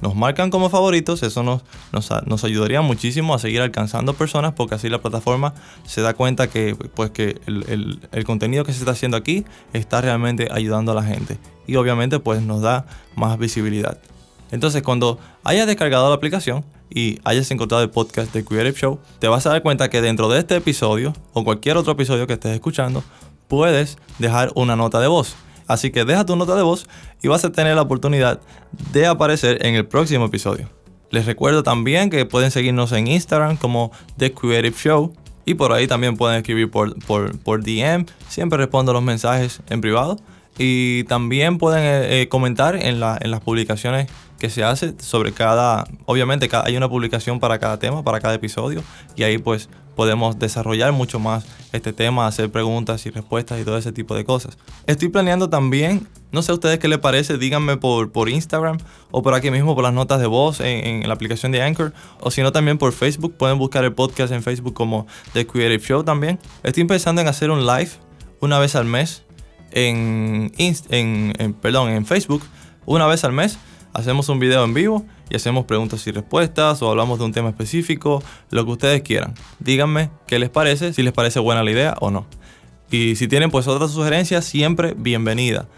nos 0.00 0.14
marcan 0.14 0.50
como 0.50 0.68
favoritos, 0.68 1.22
eso 1.22 1.42
nos, 1.42 1.62
nos, 2.26 2.44
ayudaría 2.44 2.82
muchísimo 2.82 3.34
a 3.34 3.38
seguir 3.38 3.62
alcanzando 3.62 4.12
personas 4.12 4.52
porque 4.52 4.74
así 4.74 4.90
la 4.90 5.00
plataforma 5.00 5.54
se 5.86 6.02
da 6.02 6.12
cuenta 6.12 6.48
que, 6.48 6.74
pues, 6.74 7.10
que 7.10 7.40
el, 7.46 8.00
el, 8.12 8.24
contenido 8.24 8.64
que 8.64 8.72
se 8.72 8.80
está 8.80 8.90
haciendo 8.90 9.16
aquí 9.16 9.44
está 9.72 10.02
realmente 10.02 10.48
ayudando 10.50 10.92
a 10.92 10.94
la 10.94 11.04
gente 11.04 11.38
y 11.66 11.76
obviamente 11.76 12.18
pues 12.18 12.42
nos 12.42 12.60
da 12.60 12.84
más 13.16 13.38
visibilidad. 13.38 13.98
Entonces 14.50 14.82
cuando 14.82 15.18
hayas 15.42 15.66
descargado 15.66 16.10
la 16.10 16.16
aplicación 16.16 16.64
y 16.90 17.18
hayas 17.24 17.50
encontrado 17.50 17.82
el 17.82 17.90
podcast 17.90 18.32
de 18.34 18.44
Creative 18.44 18.78
Show, 18.78 18.98
te 19.20 19.28
vas 19.28 19.46
a 19.46 19.50
dar 19.50 19.62
cuenta 19.62 19.88
que 19.88 20.02
dentro 20.02 20.28
de 20.28 20.40
este 20.40 20.56
episodio 20.56 21.14
o 21.32 21.44
cualquier 21.44 21.76
otro 21.76 21.92
episodio 21.92 22.26
que 22.26 22.34
estés 22.34 22.52
escuchando, 22.52 23.02
puedes 23.48 23.96
dejar 24.18 24.52
una 24.54 24.76
nota 24.76 25.00
de 25.00 25.08
voz. 25.08 25.34
Así 25.66 25.90
que 25.90 26.04
deja 26.04 26.26
tu 26.26 26.36
nota 26.36 26.54
de 26.54 26.62
voz 26.62 26.86
y 27.22 27.28
vas 27.28 27.44
a 27.44 27.52
tener 27.52 27.74
la 27.76 27.82
oportunidad 27.82 28.40
de 28.92 29.06
aparecer 29.06 29.64
en 29.66 29.74
el 29.74 29.86
próximo 29.86 30.26
episodio. 30.26 30.68
Les 31.10 31.26
recuerdo 31.26 31.62
también 31.62 32.10
que 32.10 32.26
pueden 32.26 32.50
seguirnos 32.50 32.92
en 32.92 33.06
Instagram 33.06 33.56
como 33.56 33.92
The 34.18 34.32
Creative 34.32 34.76
Show 34.76 35.12
y 35.46 35.54
por 35.54 35.72
ahí 35.72 35.86
también 35.86 36.16
pueden 36.16 36.38
escribir 36.38 36.70
por, 36.70 36.98
por, 37.04 37.62
DM. 37.62 38.06
Siempre 38.28 38.58
respondo 38.58 38.92
los 38.92 39.02
mensajes 39.02 39.60
en 39.68 39.80
privado. 39.80 40.16
Y 40.58 41.04
también 41.04 41.58
pueden 41.58 41.82
eh, 41.82 42.22
eh, 42.22 42.28
comentar 42.28 42.76
en, 42.76 43.02
en 43.02 43.30
las 43.30 43.40
publicaciones 43.40 44.08
que 44.44 44.50
se 44.50 44.62
hace 44.62 44.94
sobre 44.98 45.32
cada, 45.32 45.86
obviamente 46.04 46.50
hay 46.52 46.76
una 46.76 46.86
publicación 46.86 47.40
para 47.40 47.58
cada 47.58 47.78
tema, 47.78 48.04
para 48.04 48.20
cada 48.20 48.34
episodio, 48.34 48.82
y 49.16 49.22
ahí 49.22 49.38
pues 49.38 49.70
podemos 49.96 50.38
desarrollar 50.38 50.92
mucho 50.92 51.18
más 51.18 51.46
este 51.72 51.94
tema, 51.94 52.26
hacer 52.26 52.50
preguntas 52.50 53.06
y 53.06 53.10
respuestas 53.10 53.58
y 53.58 53.64
todo 53.64 53.78
ese 53.78 53.90
tipo 53.90 54.14
de 54.14 54.26
cosas. 54.26 54.58
Estoy 54.86 55.08
planeando 55.08 55.48
también, 55.48 56.06
no 56.30 56.42
sé 56.42 56.52
a 56.52 56.56
ustedes 56.56 56.78
qué 56.78 56.88
les 56.88 56.98
parece, 56.98 57.38
díganme 57.38 57.78
por, 57.78 58.12
por 58.12 58.28
Instagram 58.28 58.76
o 59.10 59.22
por 59.22 59.32
aquí 59.32 59.50
mismo 59.50 59.74
por 59.74 59.82
las 59.82 59.94
notas 59.94 60.20
de 60.20 60.26
voz 60.26 60.60
en, 60.60 61.08
la 61.08 61.14
aplicación 61.14 61.50
de 61.50 61.62
Anchor, 61.62 61.94
o 62.20 62.30
si 62.30 62.42
no 62.42 62.52
también 62.52 62.76
por 62.76 62.92
Facebook, 62.92 63.34
pueden 63.38 63.56
buscar 63.56 63.82
el 63.84 63.94
podcast 63.94 64.30
en 64.30 64.42
Facebook 64.42 64.74
como 64.74 65.06
The 65.32 65.46
Creative 65.46 65.82
Show 65.82 66.04
también. 66.04 66.38
Estoy 66.64 66.84
pensando 66.84 67.22
en 67.22 67.28
hacer 67.28 67.50
un 67.50 67.64
live 67.64 67.92
una 68.40 68.58
vez 68.58 68.76
al 68.76 68.84
mes 68.84 69.22
en, 69.70 70.52
en 70.58 71.54
perdón, 71.54 71.88
en 71.88 72.04
Facebook, 72.04 72.42
una 72.84 73.06
vez 73.06 73.24
al 73.24 73.32
mes 73.32 73.58
hacemos 73.94 74.28
un 74.28 74.40
video 74.40 74.64
en 74.64 74.74
vivo 74.74 75.06
y 75.30 75.36
hacemos 75.36 75.64
preguntas 75.64 76.06
y 76.06 76.10
respuestas 76.10 76.82
o 76.82 76.90
hablamos 76.90 77.18
de 77.20 77.24
un 77.24 77.32
tema 77.32 77.48
específico, 77.48 78.22
lo 78.50 78.64
que 78.66 78.72
ustedes 78.72 79.02
quieran. 79.02 79.34
Díganme 79.60 80.10
qué 80.26 80.38
les 80.38 80.50
parece, 80.50 80.92
si 80.92 81.02
les 81.02 81.12
parece 81.12 81.38
buena 81.38 81.62
la 81.62 81.70
idea 81.70 81.94
o 82.00 82.10
no. 82.10 82.26
Y 82.90 83.16
si 83.16 83.28
tienen 83.28 83.50
pues 83.50 83.66
otras 83.66 83.92
sugerencias, 83.92 84.44
siempre 84.44 84.94
bienvenida. 84.96 85.68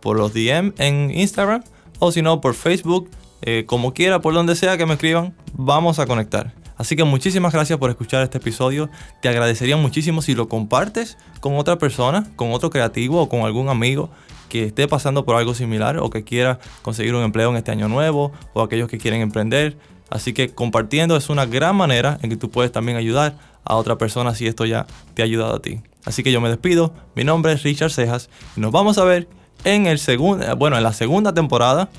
Por 0.00 0.16
los 0.16 0.32
DM 0.32 0.72
en 0.78 1.10
Instagram 1.10 1.62
o 1.98 2.10
si 2.10 2.22
no 2.22 2.40
por 2.40 2.54
Facebook, 2.54 3.10
eh, 3.42 3.64
como 3.66 3.92
quiera, 3.92 4.20
por 4.20 4.34
donde 4.34 4.56
sea 4.56 4.76
que 4.76 4.86
me 4.86 4.94
escriban, 4.94 5.34
vamos 5.52 5.98
a 5.98 6.06
conectar. 6.06 6.52
Así 6.76 6.94
que 6.94 7.04
muchísimas 7.04 7.52
gracias 7.52 7.78
por 7.78 7.90
escuchar 7.90 8.22
este 8.22 8.38
episodio. 8.38 8.88
Te 9.20 9.28
agradecería 9.28 9.76
muchísimo 9.76 10.22
si 10.22 10.34
lo 10.34 10.48
compartes 10.48 11.18
con 11.40 11.56
otra 11.56 11.76
persona, 11.76 12.26
con 12.36 12.52
otro 12.52 12.70
creativo 12.70 13.20
o 13.20 13.28
con 13.28 13.40
algún 13.40 13.68
amigo 13.68 14.10
que 14.48 14.64
esté 14.64 14.88
pasando 14.88 15.24
por 15.24 15.36
algo 15.36 15.54
similar 15.54 15.98
o 15.98 16.10
que 16.10 16.24
quiera 16.24 16.58
conseguir 16.82 17.14
un 17.14 17.22
empleo 17.22 17.50
en 17.50 17.56
este 17.56 17.70
año 17.70 17.88
nuevo 17.88 18.32
o 18.54 18.62
aquellos 18.62 18.88
que 18.88 18.98
quieren 18.98 19.20
emprender. 19.20 19.78
Así 20.10 20.32
que 20.32 20.54
compartiendo 20.54 21.16
es 21.16 21.28
una 21.28 21.46
gran 21.46 21.76
manera 21.76 22.18
en 22.22 22.30
que 22.30 22.36
tú 22.36 22.50
puedes 22.50 22.72
también 22.72 22.96
ayudar 22.96 23.36
a 23.64 23.76
otra 23.76 23.98
persona 23.98 24.34
si 24.34 24.46
esto 24.46 24.64
ya 24.64 24.86
te 25.14 25.22
ha 25.22 25.24
ayudado 25.24 25.56
a 25.56 25.62
ti. 25.62 25.80
Así 26.04 26.22
que 26.22 26.32
yo 26.32 26.40
me 26.40 26.48
despido. 26.48 26.94
Mi 27.14 27.24
nombre 27.24 27.52
es 27.52 27.62
Richard 27.62 27.90
Cejas 27.90 28.30
y 28.56 28.60
nos 28.60 28.72
vamos 28.72 28.96
a 28.98 29.04
ver 29.04 29.28
en 29.64 29.86
el 29.86 29.98
segundo, 29.98 30.56
bueno, 30.56 30.76
en 30.76 30.82
la 30.82 30.92
segunda 30.92 31.34
temporada, 31.34 31.90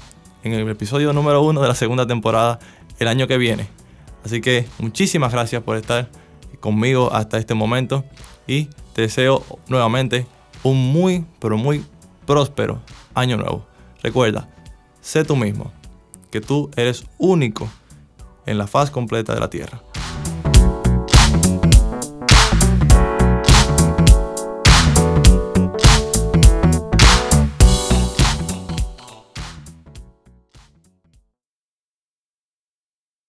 en 0.44 0.54
el 0.54 0.68
episodio 0.70 1.14
número 1.14 1.44
uno 1.44 1.62
de 1.62 1.68
la 1.68 1.76
segunda 1.76 2.08
temporada 2.08 2.60
el 2.98 3.08
año 3.08 3.28
que 3.28 3.38
viene. 3.38 3.68
Así 4.26 4.42
que 4.42 4.66
muchísimas 4.80 5.32
gracias 5.32 5.62
por 5.62 5.78
estar 5.78 6.10
conmigo 6.60 7.14
hasta 7.14 7.38
este 7.38 7.54
momento 7.54 8.04
y 8.48 8.66
te 8.94 9.04
deseo 9.04 9.46
nuevamente 9.68 10.26
un 10.64 10.92
muy, 10.92 11.26
pero 11.40 11.58
muy 11.58 11.86
próspero 12.30 12.80
año 13.16 13.38
nuevo. 13.38 13.66
Recuerda, 14.04 14.48
sé 15.02 15.24
tú 15.24 15.36
mismo, 15.36 15.72
que 16.30 16.42
tú 16.42 16.70
eres 16.76 17.04
único 17.18 17.68
en 18.46 18.60
la 18.60 18.68
faz 18.68 18.92
completa 18.92 19.34
de 19.34 19.40
la 19.40 19.50
tierra. 19.50 19.82